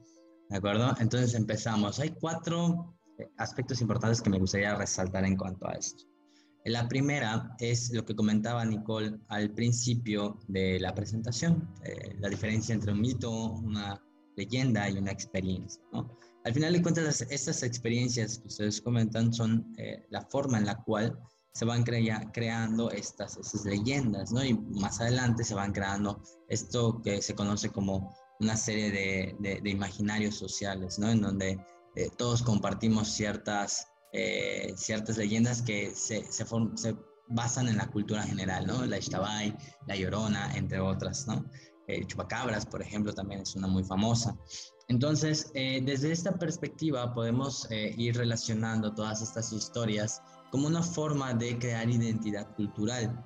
¿De 0.51 0.57
acuerdo? 0.57 0.95
Entonces 1.01 1.35
empezamos. 1.35 1.99
Hay 1.99 2.11
cuatro 2.11 2.95
eh, 3.19 3.29
aspectos 3.39 3.81
importantes 3.81 4.23
que 4.23 4.31
me 4.31 4.39
gustaría 4.39 4.77
resaltar 4.77 5.25
en 5.25 5.37
cuanto 5.37 5.67
a 5.67 5.73
esto. 5.73 6.05
La 6.65 6.87
primera 6.87 7.57
es 7.59 7.93
lo 7.93 8.05
que 8.05 8.15
comentaba 8.15 8.65
Nicole 8.65 9.19
al 9.31 9.51
principio 9.51 10.39
de 10.47 10.79
la 10.79 10.95
presentación, 10.95 11.69
eh, 11.83 12.15
la 12.21 12.29
diferencia 12.29 12.73
entre 12.73 12.93
un 12.93 13.01
mito, 13.01 13.55
una 13.55 14.01
leyenda 14.37 14.89
y 14.89 14.97
una 14.97 15.11
experiencia. 15.11 15.83
¿no? 15.93 16.17
Al 16.45 16.55
final 16.55 16.73
de 16.73 16.83
cuentas, 16.83 17.21
estas 17.31 17.63
experiencias 17.63 18.39
que 18.39 18.49
ustedes 18.49 18.81
comentan 18.81 19.33
son 19.33 19.73
eh, 19.79 20.07
la 20.11 20.23
forma 20.23 20.59
en 20.59 20.67
la 20.67 20.83
cual 20.83 21.19
se 21.55 21.65
van 21.65 21.85
creando 21.85 22.91
estas, 22.91 23.37
estas 23.37 23.65
leyendas, 23.65 24.33
¿no? 24.33 24.45
Y 24.45 24.55
más 24.55 25.01
adelante 25.01 25.45
se 25.45 25.55
van 25.55 25.73
creando 25.73 26.23
esto 26.49 27.01
que 27.03 27.21
se 27.21 27.35
conoce 27.35 27.69
como 27.69 28.17
una 28.41 28.57
serie 28.57 28.91
de, 28.91 29.61
de, 29.63 29.71
imaginarios 29.71 30.35
sociales, 30.35 30.99
¿no? 30.99 31.11
En 31.11 31.21
donde 31.21 31.65
eh, 31.95 32.09
todos 32.17 32.43
compartimos 32.43 33.09
ciertas, 33.09 33.87
eh, 34.13 34.73
ciertas 34.77 35.19
leyendas 35.19 35.63
que 35.63 35.95
se, 35.95 36.25
se, 36.33 36.45
se, 36.75 36.97
basan 37.29 37.69
en 37.69 37.77
la 37.77 37.91
cultura 37.91 38.23
general, 38.23 38.67
¿no? 38.67 38.85
La 38.87 38.97
Ixtabay, 38.99 39.55
la 39.87 39.97
Llorona, 39.97 40.57
entre 40.57 40.81
otras, 40.81 41.27
¿no? 41.27 41.45
El 41.87 42.07
Chupacabras, 42.07 42.65
por 42.65 42.81
ejemplo, 42.83 43.13
también 43.13 43.43
es 43.43 43.55
una 43.55 43.69
muy 43.69 43.85
famosa. 43.85 44.37
Entonces, 44.93 45.51
eh, 45.55 45.81
desde 45.83 46.13
esta 46.13 46.33
perspectiva 46.33 47.15
podemos 47.15 47.67
eh, 47.71 47.95
ir 47.97 48.15
relacionando 48.15 48.93
todas 48.93 49.23
estas 49.23 49.51
historias 49.51 50.21
como 50.51 50.67
una 50.67 50.83
forma 50.83 51.33
de 51.33 51.59
crear 51.59 51.89
identidad 51.89 52.47
cultural. 52.57 53.25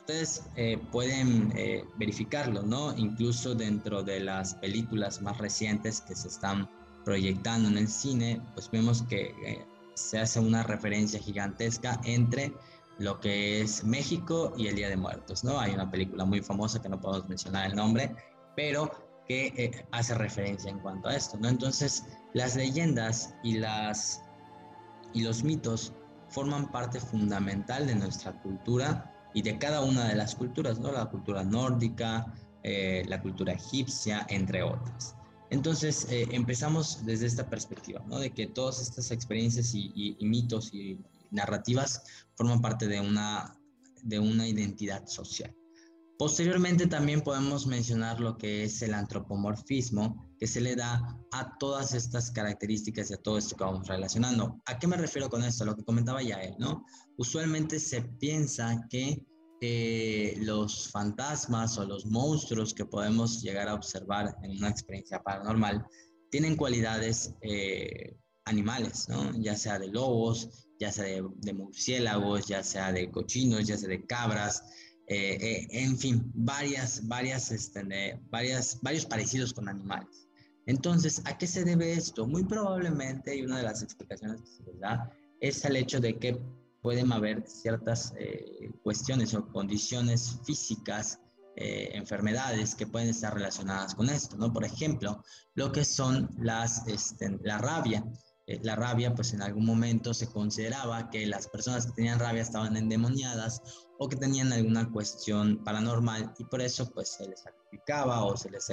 Ustedes 0.00 0.42
eh, 0.56 0.76
pueden 0.92 1.54
verificarlo, 1.96 2.62
¿no? 2.62 2.94
Incluso 2.98 3.54
dentro 3.54 4.02
de 4.02 4.20
las 4.20 4.56
películas 4.56 5.22
más 5.22 5.38
recientes 5.38 6.02
que 6.02 6.14
se 6.14 6.28
están 6.28 6.68
proyectando 7.06 7.70
en 7.70 7.78
el 7.78 7.88
cine, 7.88 8.42
pues 8.52 8.70
vemos 8.70 9.02
que 9.04 9.64
se 9.94 10.18
hace 10.18 10.38
una 10.38 10.62
referencia 10.64 11.18
gigantesca 11.18 11.98
entre 12.04 12.52
lo 12.98 13.20
que 13.20 13.62
es 13.62 13.84
México 13.84 14.52
y 14.54 14.66
el 14.66 14.76
Día 14.76 14.90
de 14.90 14.98
Muertos, 14.98 15.44
¿no? 15.44 15.58
Hay 15.58 15.72
una 15.72 15.90
película 15.90 16.26
muy 16.26 16.42
famosa 16.42 16.82
que 16.82 16.90
no 16.90 17.00
podemos 17.00 17.26
mencionar 17.26 17.70
el 17.70 17.76
nombre, 17.76 18.14
pero 18.54 19.09
que 19.30 19.54
eh, 19.56 19.86
hace 19.92 20.12
referencia 20.16 20.72
en 20.72 20.80
cuanto 20.80 21.08
a 21.08 21.14
esto, 21.14 21.38
¿no? 21.38 21.48
Entonces, 21.48 22.04
las 22.34 22.56
leyendas 22.56 23.32
y, 23.44 23.58
las, 23.58 24.24
y 25.12 25.22
los 25.22 25.44
mitos 25.44 25.92
forman 26.30 26.68
parte 26.72 26.98
fundamental 26.98 27.86
de 27.86 27.94
nuestra 27.94 28.32
cultura 28.42 29.08
y 29.32 29.42
de 29.42 29.56
cada 29.56 29.82
una 29.82 30.08
de 30.08 30.16
las 30.16 30.34
culturas, 30.34 30.80
¿no? 30.80 30.90
La 30.90 31.06
cultura 31.06 31.44
nórdica, 31.44 32.26
eh, 32.64 33.04
la 33.06 33.22
cultura 33.22 33.52
egipcia, 33.52 34.26
entre 34.30 34.64
otras. 34.64 35.14
Entonces, 35.50 36.08
eh, 36.10 36.26
empezamos 36.32 37.06
desde 37.06 37.26
esta 37.26 37.48
perspectiva, 37.48 38.02
¿no? 38.08 38.18
De 38.18 38.30
que 38.30 38.48
todas 38.48 38.80
estas 38.82 39.12
experiencias 39.12 39.72
y, 39.76 40.16
y 40.18 40.26
mitos 40.26 40.74
y 40.74 40.98
narrativas 41.30 42.02
forman 42.34 42.60
parte 42.60 42.88
de 42.88 43.00
una, 43.00 43.56
de 44.02 44.18
una 44.18 44.48
identidad 44.48 45.06
social. 45.06 45.54
Posteriormente 46.20 46.86
también 46.86 47.22
podemos 47.22 47.66
mencionar 47.66 48.20
lo 48.20 48.36
que 48.36 48.64
es 48.64 48.82
el 48.82 48.92
antropomorfismo 48.92 50.30
que 50.38 50.46
se 50.46 50.60
le 50.60 50.76
da 50.76 51.18
a 51.32 51.56
todas 51.56 51.94
estas 51.94 52.30
características 52.30 53.10
y 53.10 53.14
a 53.14 53.16
todo 53.16 53.38
esto 53.38 53.56
que 53.56 53.64
vamos 53.64 53.88
relacionando. 53.88 54.60
¿A 54.66 54.78
qué 54.78 54.86
me 54.86 54.98
refiero 54.98 55.30
con 55.30 55.42
esto? 55.42 55.64
Lo 55.64 55.74
que 55.74 55.82
comentaba 55.82 56.22
ya 56.22 56.42
él, 56.42 56.56
¿no? 56.58 56.84
Usualmente 57.16 57.80
se 57.80 58.02
piensa 58.02 58.86
que 58.90 59.24
eh, 59.62 60.34
los 60.40 60.90
fantasmas 60.90 61.78
o 61.78 61.86
los 61.86 62.04
monstruos 62.04 62.74
que 62.74 62.84
podemos 62.84 63.40
llegar 63.40 63.68
a 63.68 63.74
observar 63.74 64.36
en 64.42 64.58
una 64.58 64.68
experiencia 64.68 65.22
paranormal 65.22 65.86
tienen 66.30 66.54
cualidades 66.54 67.34
eh, 67.40 68.14
animales, 68.44 69.08
¿no? 69.08 69.32
Ya 69.40 69.56
sea 69.56 69.78
de 69.78 69.88
lobos, 69.88 70.66
ya 70.78 70.92
sea 70.92 71.04
de, 71.06 71.26
de 71.36 71.54
murciélagos, 71.54 72.46
ya 72.46 72.62
sea 72.62 72.92
de 72.92 73.10
cochinos, 73.10 73.66
ya 73.66 73.78
sea 73.78 73.88
de 73.88 74.04
cabras, 74.04 74.62
eh, 75.12 75.36
eh, 75.40 75.66
en 75.72 75.98
fin, 75.98 76.30
varias, 76.34 77.06
varias, 77.08 77.50
este, 77.50 77.82
varias, 78.30 78.78
varios 78.80 79.04
parecidos 79.04 79.52
con 79.52 79.68
animales. 79.68 80.28
Entonces, 80.66 81.20
¿a 81.24 81.36
qué 81.36 81.48
se 81.48 81.64
debe 81.64 81.92
esto? 81.94 82.28
Muy 82.28 82.44
probablemente, 82.44 83.34
y 83.34 83.42
una 83.42 83.56
de 83.56 83.64
las 83.64 83.82
explicaciones 83.82 84.40
que 84.40 84.46
se 84.46 84.62
les 84.62 84.78
da, 84.78 85.10
es 85.40 85.64
el 85.64 85.74
hecho 85.74 85.98
de 85.98 86.16
que 86.16 86.40
pueden 86.80 87.10
haber 87.10 87.42
ciertas 87.48 88.14
eh, 88.20 88.70
cuestiones 88.84 89.34
o 89.34 89.48
condiciones 89.48 90.38
físicas, 90.44 91.18
eh, 91.56 91.90
enfermedades 91.94 92.76
que 92.76 92.86
pueden 92.86 93.08
estar 93.08 93.34
relacionadas 93.34 93.96
con 93.96 94.08
esto, 94.10 94.36
¿no? 94.36 94.52
Por 94.52 94.64
ejemplo, 94.64 95.24
lo 95.54 95.72
que 95.72 95.84
son 95.84 96.30
las, 96.38 96.86
este, 96.86 97.36
la 97.42 97.58
rabia. 97.58 98.04
Eh, 98.46 98.60
la 98.62 98.76
rabia, 98.76 99.12
pues 99.12 99.34
en 99.34 99.42
algún 99.42 99.66
momento 99.66 100.14
se 100.14 100.28
consideraba 100.28 101.10
que 101.10 101.26
las 101.26 101.48
personas 101.48 101.86
que 101.86 101.92
tenían 101.92 102.20
rabia 102.20 102.42
estaban 102.42 102.76
endemoniadas 102.76 103.60
o 104.02 104.08
que 104.08 104.16
tenían 104.16 104.50
alguna 104.50 104.90
cuestión 104.90 105.62
paranormal 105.62 106.32
y 106.38 106.44
por 106.44 106.62
eso 106.62 106.90
pues 106.90 107.10
se 107.10 107.28
les 107.28 107.40
sacrificaba 107.40 108.24
o 108.24 108.34
se 108.34 108.50
les, 108.50 108.64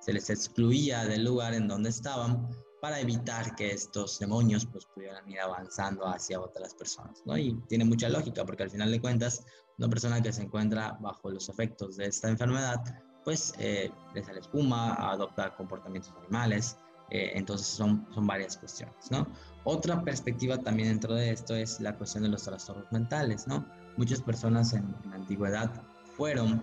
se 0.00 0.12
les 0.12 0.28
excluía 0.28 1.04
del 1.04 1.24
lugar 1.24 1.54
en 1.54 1.68
donde 1.68 1.90
estaban 1.90 2.48
para 2.82 2.98
evitar 2.98 3.54
que 3.54 3.70
estos 3.70 4.18
demonios 4.18 4.66
pues 4.66 4.84
pudieran 4.86 5.28
ir 5.30 5.38
avanzando 5.38 6.04
hacia 6.08 6.40
otras 6.40 6.74
personas, 6.74 7.22
¿no? 7.24 7.38
Y 7.38 7.54
tiene 7.68 7.84
mucha 7.84 8.08
lógica 8.08 8.44
porque 8.44 8.64
al 8.64 8.70
final 8.70 8.90
de 8.90 9.00
cuentas 9.00 9.44
una 9.78 9.88
persona 9.88 10.20
que 10.20 10.32
se 10.32 10.42
encuentra 10.42 10.98
bajo 11.00 11.30
los 11.30 11.48
efectos 11.48 11.96
de 11.96 12.06
esta 12.06 12.28
enfermedad 12.28 12.82
pues 13.24 13.54
eh, 13.58 13.90
le 14.14 14.24
sale 14.24 14.40
espuma, 14.40 14.94
adopta 14.94 15.54
comportamientos 15.54 16.12
animales, 16.18 16.76
eh, 17.10 17.32
entonces 17.34 17.68
son, 17.68 18.04
son 18.12 18.26
varias 18.26 18.56
cuestiones, 18.56 19.10
¿no? 19.12 19.28
Otra 19.62 20.02
perspectiva 20.02 20.58
también 20.58 20.88
dentro 20.88 21.14
de 21.14 21.30
esto 21.30 21.54
es 21.54 21.80
la 21.80 21.96
cuestión 21.96 22.24
de 22.24 22.30
los 22.30 22.42
trastornos 22.42 22.90
mentales, 22.90 23.46
¿no? 23.46 23.64
Muchas 23.96 24.20
personas 24.20 24.72
en 24.74 24.94
la 25.08 25.16
antigüedad 25.16 25.70
fueron 26.16 26.62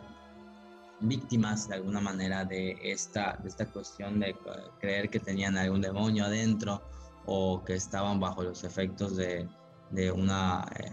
víctimas 1.00 1.67
de 1.67 1.76
alguna 1.76 2.00
manera 2.00 2.46
de 2.46 2.78
esta, 2.84 3.38
de 3.41 3.50
esta 3.50 3.65
cuestión 3.65 4.19
de 4.19 4.36
creer 4.80 5.10
que 5.10 5.19
tenían 5.19 5.58
algún 5.58 5.82
demonio 5.82 6.26
adentro 6.26 6.82
o 7.26 7.63
que 7.63 7.76
estaban 7.76 8.19
bajo 8.19 8.43
los 8.43 8.63
efectos 8.63 9.15
de, 9.15 9.48
de 9.91 10.12
una, 10.12 10.65
eh, 10.80 10.91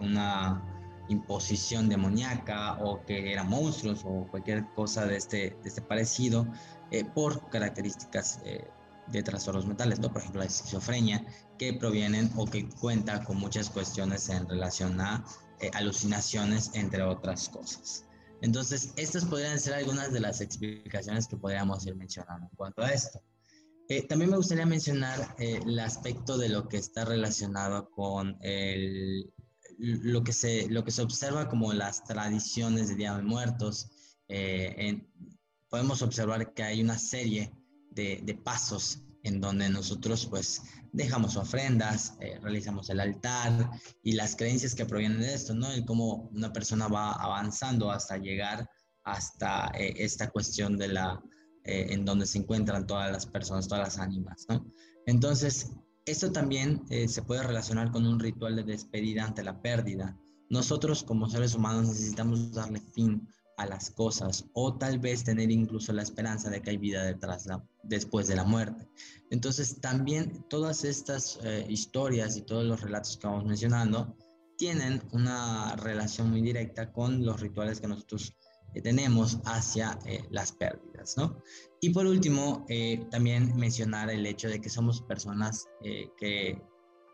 una 0.00 0.62
imposición 1.08 1.88
demoníaca 1.88 2.78
o 2.80 3.04
que 3.04 3.32
eran 3.32 3.48
monstruos 3.48 4.02
o 4.04 4.26
cualquier 4.30 4.66
cosa 4.74 5.06
de 5.06 5.16
este, 5.16 5.56
de 5.62 5.68
este 5.68 5.82
parecido 5.82 6.46
eh, 6.90 7.04
por 7.04 7.48
características 7.50 8.40
eh, 8.44 8.68
de 9.08 9.22
trastornos 9.22 9.66
mentales, 9.66 9.98
por 9.98 10.18
ejemplo 10.18 10.40
la 10.40 10.46
esquizofrenia, 10.46 11.24
que 11.58 11.74
provienen 11.74 12.30
o 12.36 12.46
que 12.46 12.68
cuenta 12.68 13.22
con 13.24 13.38
muchas 13.38 13.70
cuestiones 13.70 14.28
en 14.28 14.48
relación 14.48 15.00
a 15.00 15.24
alucinaciones, 15.74 16.70
entre 16.74 17.02
otras 17.02 17.48
cosas. 17.48 18.04
Entonces, 18.42 18.92
estas 18.96 19.24
podrían 19.24 19.60
ser 19.60 19.74
algunas 19.74 20.12
de 20.12 20.18
las 20.18 20.40
explicaciones 20.40 21.28
que 21.28 21.36
podríamos 21.36 21.86
ir 21.86 21.94
mencionando 21.94 22.48
en 22.50 22.56
cuanto 22.56 22.82
a 22.82 22.90
esto. 22.90 23.22
Eh, 23.88 24.06
también 24.06 24.30
me 24.30 24.36
gustaría 24.36 24.66
mencionar 24.66 25.36
eh, 25.38 25.60
el 25.64 25.78
aspecto 25.78 26.36
de 26.36 26.48
lo 26.48 26.68
que 26.68 26.76
está 26.76 27.04
relacionado 27.04 27.88
con 27.90 28.36
el, 28.40 29.32
lo, 29.78 30.24
que 30.24 30.32
se, 30.32 30.68
lo 30.70 30.84
que 30.84 30.90
se 30.90 31.02
observa 31.02 31.48
como 31.48 31.72
las 31.72 32.02
tradiciones 32.04 32.88
de 32.88 32.96
Día 32.96 33.16
de 33.16 33.22
Muertos. 33.22 33.90
Eh, 34.28 35.06
podemos 35.68 36.02
observar 36.02 36.52
que 36.52 36.64
hay 36.64 36.82
una 36.82 36.98
serie 36.98 37.52
de, 37.94 38.40
pasos 38.42 39.00
en 39.22 39.40
donde 39.40 39.68
nosotros 39.68 40.26
pues 40.26 40.62
dejamos 40.92 41.36
ofrendas, 41.36 42.14
eh, 42.20 42.38
realizamos 42.42 42.90
el 42.90 43.00
altar 43.00 43.70
y 44.02 44.12
las 44.12 44.36
creencias 44.36 44.74
que 44.74 44.84
provienen 44.84 45.20
de 45.20 45.34
esto, 45.34 45.54
¿no? 45.54 45.70
El 45.70 45.84
cómo 45.84 46.30
una 46.34 46.52
persona 46.52 46.88
va 46.88 47.12
avanzando 47.12 47.90
hasta 47.90 48.18
llegar 48.18 48.68
hasta 49.04 49.70
eh, 49.74 49.94
esta 49.98 50.30
cuestión 50.30 50.76
de 50.76 50.88
la, 50.88 51.22
eh, 51.64 51.86
en 51.90 52.04
donde 52.04 52.26
se 52.26 52.38
encuentran 52.38 52.86
todas 52.86 53.10
las 53.12 53.26
personas, 53.26 53.68
todas 53.68 53.84
las 53.84 53.98
ánimas, 53.98 54.46
¿no? 54.48 54.66
Entonces, 55.06 55.70
esto 56.04 56.32
también 56.32 56.82
se 57.08 57.22
puede 57.22 57.44
relacionar 57.44 57.92
con 57.92 58.04
un 58.06 58.18
ritual 58.18 58.56
de 58.56 58.64
despedida 58.64 59.24
ante 59.24 59.44
la 59.44 59.62
pérdida. 59.62 60.18
Nosotros 60.50 61.04
como 61.04 61.30
seres 61.30 61.54
humanos 61.54 61.86
necesitamos 61.86 62.52
darle 62.52 62.80
fin 62.92 63.28
a 63.62 63.66
las 63.66 63.90
cosas 63.90 64.44
o 64.54 64.76
tal 64.76 64.98
vez 64.98 65.24
tener 65.24 65.50
incluso 65.50 65.92
la 65.92 66.02
esperanza 66.02 66.50
de 66.50 66.60
que 66.60 66.70
hay 66.70 66.76
vida 66.76 67.04
detrás 67.04 67.46
la, 67.46 67.64
después 67.82 68.26
de 68.26 68.36
la 68.36 68.44
muerte. 68.44 68.88
Entonces 69.30 69.80
también 69.80 70.44
todas 70.48 70.84
estas 70.84 71.38
eh, 71.42 71.64
historias 71.68 72.36
y 72.36 72.42
todos 72.42 72.64
los 72.64 72.80
relatos 72.80 73.16
que 73.16 73.26
vamos 73.26 73.44
mencionando 73.44 74.16
tienen 74.58 75.02
una 75.12 75.74
relación 75.76 76.30
muy 76.30 76.42
directa 76.42 76.92
con 76.92 77.24
los 77.24 77.40
rituales 77.40 77.80
que 77.80 77.88
nosotros 77.88 78.34
eh, 78.74 78.82
tenemos 78.82 79.40
hacia 79.44 79.98
eh, 80.06 80.24
las 80.30 80.52
pérdidas, 80.52 81.16
¿no? 81.16 81.36
Y 81.80 81.90
por 81.90 82.06
último, 82.06 82.64
también 83.10 83.56
mencionar 83.56 84.08
el 84.08 84.24
hecho 84.24 84.48
de 84.48 84.60
que 84.60 84.68
somos 84.68 85.02
personas 85.02 85.66
que 86.16 86.62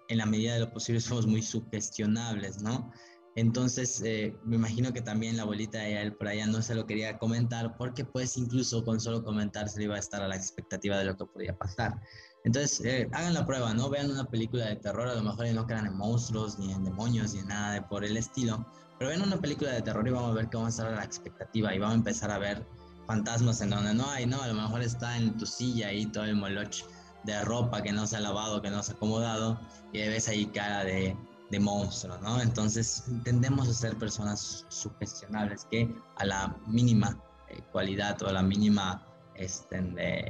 en 0.08 0.18
la 0.18 0.26
medida 0.26 0.52
de 0.52 0.60
lo 0.60 0.70
posible 0.70 1.00
somos 1.00 1.26
muy 1.26 1.40
sugestionables, 1.40 2.60
¿no? 2.62 2.92
Entonces, 3.38 4.02
eh, 4.04 4.36
me 4.44 4.56
imagino 4.56 4.92
que 4.92 5.00
también 5.00 5.36
la 5.36 5.44
abuelita 5.44 5.78
de 5.78 6.02
él 6.02 6.12
por 6.12 6.26
allá 6.26 6.48
no 6.48 6.60
se 6.60 6.74
lo 6.74 6.86
quería 6.86 7.18
comentar 7.18 7.76
porque 7.76 8.04
pues 8.04 8.36
incluso 8.36 8.84
con 8.84 8.98
solo 9.00 9.22
comentar 9.22 9.68
se 9.68 9.80
iba 9.80 9.94
a 9.94 10.00
estar 10.00 10.20
a 10.20 10.26
la 10.26 10.34
expectativa 10.34 10.98
de 10.98 11.04
lo 11.04 11.16
que 11.16 11.24
podía 11.24 11.56
pasar. 11.56 12.00
Entonces, 12.42 12.84
eh, 12.84 13.08
hagan 13.12 13.34
la 13.34 13.46
prueba, 13.46 13.72
¿no? 13.74 13.90
Vean 13.90 14.10
una 14.10 14.24
película 14.24 14.66
de 14.66 14.74
terror, 14.74 15.06
a 15.06 15.14
lo 15.14 15.22
mejor 15.22 15.46
no 15.54 15.68
crean 15.68 15.86
en 15.86 15.96
monstruos, 15.96 16.58
ni 16.58 16.72
en 16.72 16.82
demonios, 16.82 17.32
ni 17.32 17.38
en 17.38 17.46
nada 17.46 17.74
de 17.74 17.82
por 17.82 18.04
el 18.04 18.16
estilo, 18.16 18.66
pero 18.98 19.10
vean 19.10 19.22
una 19.22 19.40
película 19.40 19.70
de 19.70 19.82
terror 19.82 20.08
y 20.08 20.10
vamos 20.10 20.32
a 20.32 20.34
ver 20.34 20.48
que 20.48 20.56
vamos 20.56 20.76
a 20.76 20.82
estar 20.82 20.92
a 20.92 20.96
la 20.96 21.04
expectativa 21.04 21.72
y 21.72 21.78
vamos 21.78 21.94
a 21.94 21.98
empezar 21.98 22.32
a 22.32 22.38
ver 22.38 22.66
fantasmas 23.06 23.60
en 23.60 23.70
donde 23.70 23.94
no 23.94 24.10
hay, 24.10 24.26
¿no? 24.26 24.42
A 24.42 24.48
lo 24.48 24.54
mejor 24.54 24.82
está 24.82 25.16
en 25.16 25.38
tu 25.38 25.46
silla 25.46 25.88
ahí 25.88 26.06
todo 26.06 26.24
el 26.24 26.34
moloch 26.34 26.84
de 27.22 27.40
ropa 27.44 27.82
que 27.84 27.92
no 27.92 28.04
se 28.04 28.16
ha 28.16 28.20
lavado, 28.20 28.60
que 28.60 28.70
no 28.70 28.82
se 28.82 28.90
ha 28.90 28.94
acomodado, 28.96 29.60
y 29.92 29.98
ves 29.98 30.26
ahí 30.26 30.46
cara 30.46 30.82
de 30.82 31.16
de 31.50 31.60
monstruo, 31.60 32.18
¿no? 32.18 32.40
Entonces 32.40 33.04
tendemos 33.24 33.68
a 33.68 33.72
ser 33.72 33.96
personas 33.96 34.66
sugestionables 34.68 35.66
que 35.70 35.94
a 36.16 36.24
la 36.24 36.56
mínima 36.66 37.18
eh, 37.48 37.60
cualidad 37.72 38.20
o 38.22 38.28
a 38.28 38.32
la 38.32 38.42
mínima 38.42 39.04
este, 39.34 39.78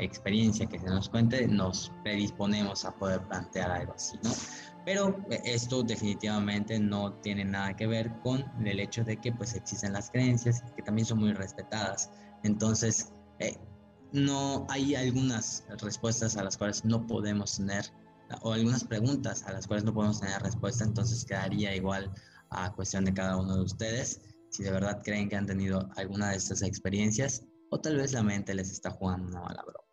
experiencia 0.04 0.66
que 0.66 0.78
se 0.78 0.86
nos 0.86 1.08
cuente, 1.08 1.48
nos 1.48 1.90
predisponemos 2.04 2.84
a 2.84 2.94
poder 2.94 3.20
plantear 3.22 3.70
algo 3.70 3.94
así, 3.94 4.18
¿no? 4.22 4.30
Pero 4.84 5.18
eh, 5.30 5.40
esto 5.44 5.82
definitivamente 5.82 6.78
no 6.78 7.12
tiene 7.14 7.44
nada 7.44 7.74
que 7.74 7.86
ver 7.86 8.12
con 8.20 8.44
el 8.64 8.80
hecho 8.80 9.02
de 9.04 9.16
que 9.16 9.32
pues 9.32 9.54
existen 9.54 9.92
las 9.92 10.10
creencias 10.10 10.62
que 10.76 10.82
también 10.82 11.06
son 11.06 11.18
muy 11.18 11.32
respetadas. 11.32 12.10
Entonces, 12.44 13.12
eh, 13.40 13.58
no 14.12 14.66
hay 14.70 14.94
algunas 14.94 15.64
respuestas 15.82 16.36
a 16.36 16.44
las 16.44 16.56
cuales 16.56 16.84
no 16.84 17.06
podemos 17.06 17.56
tener 17.56 17.84
o 18.42 18.52
algunas 18.52 18.84
preguntas 18.84 19.42
a 19.44 19.52
las 19.52 19.66
cuales 19.66 19.84
no 19.84 19.94
podemos 19.94 20.20
tener 20.20 20.40
respuesta, 20.42 20.84
entonces 20.84 21.24
quedaría 21.24 21.74
igual 21.74 22.12
a 22.50 22.72
cuestión 22.72 23.04
de 23.04 23.14
cada 23.14 23.36
uno 23.36 23.56
de 23.56 23.62
ustedes 23.62 24.20
si 24.50 24.62
de 24.62 24.70
verdad 24.70 25.02
creen 25.04 25.28
que 25.28 25.36
han 25.36 25.46
tenido 25.46 25.88
alguna 25.96 26.30
de 26.30 26.36
estas 26.36 26.62
experiencias 26.62 27.44
o 27.70 27.80
tal 27.80 27.96
vez 27.96 28.12
la 28.12 28.22
mente 28.22 28.54
les 28.54 28.70
está 28.70 28.90
jugando 28.90 29.28
una 29.28 29.40
mala 29.40 29.62
broma. 29.62 29.86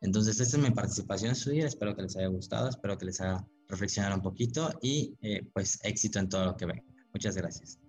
Entonces, 0.00 0.40
esta 0.40 0.56
es 0.56 0.62
mi 0.62 0.70
participación 0.70 1.30
en 1.30 1.36
su 1.36 1.50
día, 1.50 1.66
espero 1.66 1.94
que 1.94 2.02
les 2.02 2.16
haya 2.16 2.28
gustado, 2.28 2.70
espero 2.70 2.96
que 2.96 3.04
les 3.04 3.20
haga 3.20 3.46
reflexionar 3.68 4.14
un 4.14 4.22
poquito 4.22 4.70
y 4.80 5.14
eh, 5.20 5.42
pues 5.52 5.78
éxito 5.82 6.18
en 6.18 6.28
todo 6.28 6.46
lo 6.46 6.56
que 6.56 6.66
ven. 6.66 6.84
Muchas 7.12 7.36
gracias. 7.36 7.79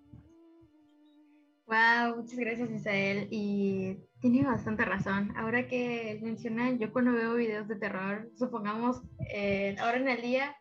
Wow, 1.71 2.17
muchas 2.17 2.37
gracias 2.37 2.69
Isael. 2.69 3.29
Y 3.31 3.95
tiene 4.19 4.43
bastante 4.43 4.83
razón. 4.83 5.31
Ahora 5.37 5.69
que 5.69 6.19
mencionan, 6.21 6.79
yo 6.79 6.91
cuando 6.91 7.13
veo 7.13 7.35
videos 7.35 7.69
de 7.69 7.77
terror, 7.77 8.29
supongamos, 8.35 9.01
eh, 9.33 9.77
ahora 9.79 9.95
en 9.95 10.09
el 10.09 10.21
día, 10.21 10.53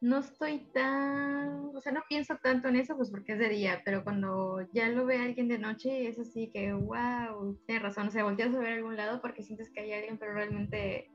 no 0.00 0.18
estoy 0.20 0.60
tan, 0.72 1.74
o 1.74 1.80
sea, 1.80 1.90
no 1.90 2.02
pienso 2.08 2.36
tanto 2.40 2.68
en 2.68 2.76
eso, 2.76 2.96
pues 2.96 3.10
porque 3.10 3.32
es 3.32 3.40
de 3.40 3.48
día, 3.48 3.82
pero 3.84 4.04
cuando 4.04 4.60
ya 4.72 4.86
lo 4.88 5.04
ve 5.04 5.16
alguien 5.16 5.48
de 5.48 5.58
noche, 5.58 6.06
es 6.06 6.20
así 6.20 6.48
que, 6.52 6.72
wow, 6.72 7.58
tiene 7.66 7.80
razón, 7.80 8.06
o 8.06 8.10
sea, 8.12 8.22
volteas 8.22 8.54
a 8.54 8.58
ver 8.60 8.74
a 8.74 8.76
algún 8.76 8.96
lado 8.96 9.20
porque 9.20 9.42
sientes 9.42 9.68
que 9.70 9.80
hay 9.80 9.92
alguien, 9.92 10.16
pero 10.16 10.32
realmente 10.32 11.10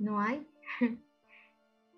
no 0.00 0.20
hay. 0.20 0.44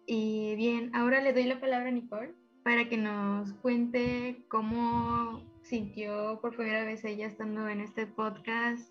y 0.07 0.55
bien, 0.57 0.95
ahora 0.95 1.23
le 1.23 1.33
doy 1.33 1.45
la 1.45 1.61
palabra 1.61 1.89
a 1.89 1.93
Nicole 1.93 2.35
para 2.63 2.91
que 2.91 2.99
nos 2.99 3.55
cuente 3.55 4.45
cómo 4.49 5.49
sintió 5.69 6.41
por 6.41 6.57
primera 6.57 6.85
vez 6.85 7.05
ella 7.05 7.27
estando 7.27 7.69
en 7.69 7.81
este 7.81 8.07
podcast 8.07 8.91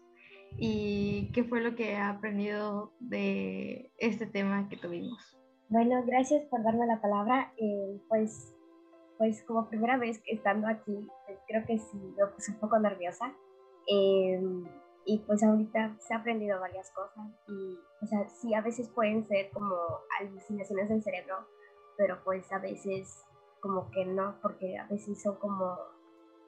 y 0.58 1.32
qué 1.34 1.44
fue 1.44 1.62
lo 1.62 1.76
que 1.76 1.96
ha 1.96 2.10
aprendido 2.10 2.94
de 3.00 3.92
este 3.98 4.28
tema 4.28 4.70
que 4.70 4.78
tuvimos. 4.78 5.38
Bueno, 5.70 6.04
gracias 6.06 6.46
por 6.46 6.64
darme 6.64 6.86
la 6.86 7.02
palabra. 7.02 7.52
Eh, 7.58 8.00
pues, 8.08 8.56
pues 9.18 9.44
como 9.44 9.68
primera 9.70 9.98
vez 9.98 10.22
estando 10.28 10.68
aquí, 10.68 11.08
pues, 11.26 11.40
creo 11.48 11.66
que 11.66 11.80
sí, 11.80 11.98
me 11.98 12.28
puse 12.28 12.52
un 12.52 12.60
poco 12.60 12.80
nerviosa. 12.80 13.34
Eh, 13.92 14.40
y 15.06 15.20
pues 15.20 15.42
ahorita 15.42 15.96
se 16.00 16.14
ha 16.14 16.18
aprendido 16.18 16.60
varias 16.60 16.92
cosas 16.92 17.26
y, 17.48 17.80
o 18.02 18.06
sea, 18.08 18.28
sí, 18.28 18.54
a 18.54 18.62
veces 18.62 18.90
pueden 18.90 19.26
ser 19.26 19.50
como 19.52 19.74
alucinaciones 20.20 20.90
del 20.90 21.02
cerebro, 21.02 21.48
pero 21.98 22.22
pues 22.26 22.52
a 22.52 22.60
veces 22.60 23.24
como 23.62 23.90
que 23.90 24.06
no, 24.06 24.36
porque 24.42 24.78
a 24.78 24.86
veces 24.88 25.22
son 25.24 25.38
como 25.38 25.78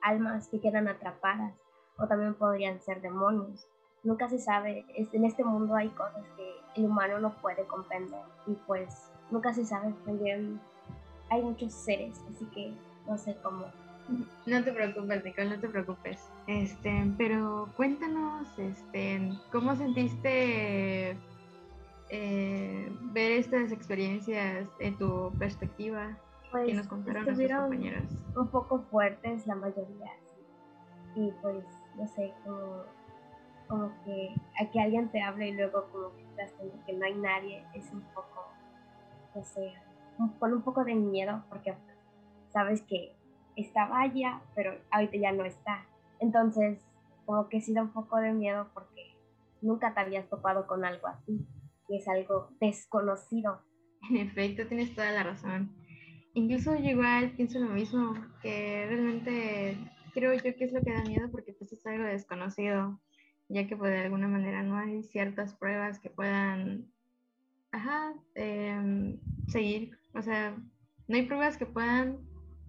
almas 0.01 0.47
que 0.47 0.59
quedan 0.59 0.87
atrapadas 0.87 1.53
o 1.97 2.07
también 2.07 2.33
podrían 2.35 2.79
ser 2.81 3.01
demonios. 3.01 3.67
Nunca 4.03 4.29
se 4.29 4.39
sabe, 4.39 4.85
en 4.95 5.25
este 5.25 5.43
mundo 5.43 5.75
hay 5.75 5.89
cosas 5.89 6.25
que 6.37 6.55
el 6.75 6.85
humano 6.85 7.19
no 7.19 7.33
puede 7.41 7.65
comprender 7.65 8.21
y 8.47 8.53
pues 8.65 9.11
nunca 9.29 9.53
se 9.53 9.65
sabe 9.65 9.93
bien 10.05 10.59
hay 11.29 11.41
muchos 11.41 11.73
seres, 11.73 12.19
así 12.29 12.45
que 12.53 12.73
no 13.07 13.17
sé 13.17 13.35
cómo. 13.43 13.65
No 14.45 14.63
te 14.63 14.71
preocupes, 14.71 15.23
Nicole, 15.23 15.49
no 15.51 15.59
te 15.59 15.69
preocupes. 15.69 16.19
Este, 16.47 17.05
pero 17.17 17.69
cuéntanos, 17.77 18.47
este, 18.57 19.31
¿cómo 19.51 19.75
sentiste 19.75 21.15
eh, 22.09 22.91
ver 23.13 23.31
estas 23.33 23.71
experiencias 23.71 24.67
en 24.79 24.97
tu 24.97 25.31
perspectiva 25.37 26.17
pues, 26.51 26.67
que 26.67 26.73
nos 26.73 26.87
contaron 26.87 27.25
nuestros 27.25 27.51
compañeros? 27.51 28.03
Un 28.35 28.47
poco 28.47 28.79
fuertes 28.91 29.45
la 29.47 29.55
mayoría. 29.55 30.11
Y 31.15 31.31
pues, 31.41 31.63
no 31.95 32.07
sé, 32.07 32.33
como, 32.43 32.83
como 33.67 33.91
que 34.03 34.35
a 34.59 34.69
que 34.69 34.79
alguien 34.79 35.09
te 35.09 35.21
hable 35.21 35.49
y 35.49 35.53
luego 35.53 35.87
como 35.91 36.15
que 36.15 36.23
estás 36.23 36.53
que 36.85 36.93
no 36.93 37.05
hay 37.05 37.15
nadie, 37.15 37.65
es 37.73 37.91
un 37.91 38.01
poco, 38.13 38.47
no 39.35 39.43
sé, 39.43 39.73
con 40.39 40.53
un 40.53 40.61
poco 40.61 40.83
de 40.83 40.95
miedo 40.95 41.43
porque 41.49 41.73
sabes 42.49 42.81
que 42.83 43.15
estaba 43.55 44.01
allá, 44.01 44.41
pero 44.55 44.73
ahorita 44.91 45.17
ya 45.17 45.31
no 45.31 45.45
está. 45.45 45.85
Entonces, 46.19 46.85
como 47.25 47.47
que 47.49 47.61
sí 47.61 47.73
da 47.73 47.81
un 47.81 47.93
poco 47.93 48.17
de 48.17 48.33
miedo 48.33 48.69
porque 48.73 49.15
nunca 49.61 49.93
te 49.93 49.99
habías 49.99 50.27
topado 50.29 50.67
con 50.67 50.85
algo 50.85 51.07
así 51.07 51.47
y 51.87 51.97
es 51.97 52.07
algo 52.07 52.49
desconocido. 52.59 53.61
En 54.09 54.17
efecto, 54.17 54.65
tienes 54.67 54.95
toda 54.95 55.11
la 55.11 55.23
razón. 55.23 55.78
Incluso 56.33 56.75
yo 56.75 56.89
igual 56.89 57.31
pienso 57.31 57.59
lo 57.59 57.69
mismo, 57.69 58.13
que 58.41 58.85
realmente 58.87 59.77
creo 60.13 60.33
yo 60.33 60.55
que 60.55 60.65
es 60.65 60.71
lo 60.71 60.81
que 60.81 60.93
da 60.93 61.03
miedo 61.03 61.29
porque 61.31 61.53
pues 61.53 61.71
es 61.73 61.85
algo 61.85 62.03
desconocido, 62.03 62.99
ya 63.47 63.67
que 63.67 63.75
pues, 63.75 63.91
de 63.91 64.01
alguna 64.01 64.27
manera 64.27 64.63
no 64.63 64.77
hay 64.77 65.03
ciertas 65.03 65.55
pruebas 65.55 65.99
que 65.99 66.09
puedan, 66.09 66.91
ajá, 67.71 68.13
em, 68.35 69.19
seguir, 69.47 69.97
o 70.13 70.21
sea, 70.21 70.55
no 71.07 71.15
hay 71.15 71.25
pruebas 71.25 71.57
que 71.57 71.65
puedan 71.65 72.19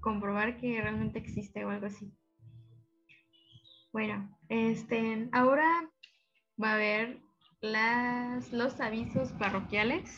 comprobar 0.00 0.58
que 0.58 0.80
realmente 0.80 1.18
existe 1.18 1.64
o 1.64 1.70
algo 1.70 1.86
así. 1.86 2.10
Bueno, 3.92 4.38
este, 4.48 5.28
ahora 5.32 5.90
va 6.62 6.70
a 6.70 6.74
haber 6.74 7.20
las, 7.60 8.52
los 8.52 8.80
avisos 8.80 9.32
parroquiales 9.32 10.10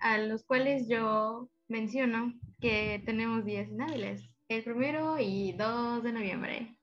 a 0.00 0.18
los 0.18 0.44
cuales 0.44 0.88
yo 0.88 1.48
menciono 1.72 2.34
que 2.60 3.02
tenemos 3.06 3.44
días 3.44 3.68
inhábiles, 3.68 4.28
el 4.48 4.62
primero 4.62 5.16
y 5.18 5.52
2 5.52 6.02
de 6.02 6.12
noviembre. 6.12 6.76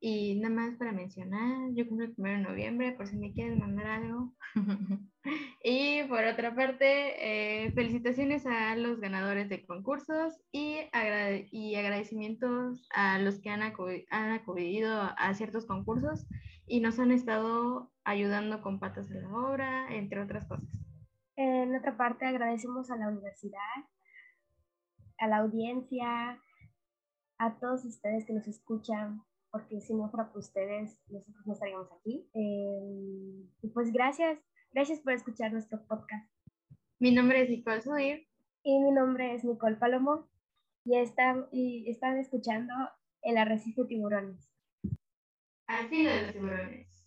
Y 0.00 0.36
nada 0.36 0.54
más 0.54 0.76
para 0.76 0.92
mencionar, 0.92 1.70
yo 1.74 1.86
cumplo 1.86 2.06
el 2.06 2.14
primero 2.14 2.38
de 2.38 2.48
noviembre, 2.48 2.92
por 2.92 3.06
si 3.06 3.16
me 3.16 3.32
quieres 3.32 3.58
mandar 3.58 3.86
algo. 3.86 4.34
y 5.64 6.02
por 6.04 6.24
otra 6.24 6.54
parte, 6.54 7.66
eh, 7.66 7.72
felicitaciones 7.72 8.46
a 8.46 8.74
los 8.76 9.00
ganadores 9.00 9.48
de 9.48 9.64
concursos 9.64 10.40
y, 10.50 10.78
y 11.52 11.74
agradecimientos 11.76 12.88
a 12.94 13.18
los 13.18 13.40
que 13.40 13.50
han, 13.50 13.62
han 13.62 14.30
acudido 14.32 15.12
a 15.16 15.34
ciertos 15.34 15.66
concursos 15.66 16.26
y 16.66 16.80
nos 16.80 16.98
han 16.98 17.12
estado 17.12 17.92
ayudando 18.04 18.62
con 18.62 18.80
patas 18.80 19.10
en 19.10 19.22
la 19.22 19.28
obra, 19.28 19.94
entre 19.94 20.20
otras 20.20 20.46
cosas. 20.46 20.82
En 21.36 21.74
otra 21.74 21.96
parte, 21.96 22.26
agradecemos 22.26 22.90
a 22.90 22.96
la 22.96 23.08
universidad, 23.08 23.58
a 25.22 25.28
la 25.28 25.36
audiencia, 25.38 26.42
a 27.38 27.58
todos 27.60 27.84
ustedes 27.84 28.26
que 28.26 28.32
nos 28.32 28.48
escuchan, 28.48 29.22
porque 29.52 29.80
si 29.80 29.94
no 29.94 30.10
fuera 30.10 30.28
por 30.30 30.38
ustedes, 30.38 30.98
nosotros 31.08 31.46
no 31.46 31.52
estaríamos 31.52 31.92
aquí. 31.92 32.28
Eh, 32.34 33.46
y 33.62 33.68
pues 33.72 33.92
gracias, 33.92 34.40
gracias 34.72 34.98
por 34.98 35.12
escuchar 35.12 35.52
nuestro 35.52 35.86
podcast. 35.86 36.28
Mi 36.98 37.12
nombre 37.12 37.40
es 37.40 37.50
Nicole 37.50 37.80
Sudir. 37.80 38.26
Y 38.64 38.80
mi 38.80 38.90
nombre 38.90 39.34
es 39.34 39.44
Nicole 39.44 39.76
Palomo. 39.76 40.28
Y 40.84 40.98
están, 40.98 41.46
y 41.52 41.88
están 41.88 42.18
escuchando 42.18 42.74
El 43.22 43.36
Arrecife 43.36 43.84
Tiburones. 43.84 44.52
Al 45.68 45.88
filo 45.88 46.10
de 46.10 46.22
los 46.22 46.32
tiburones. 46.32 47.01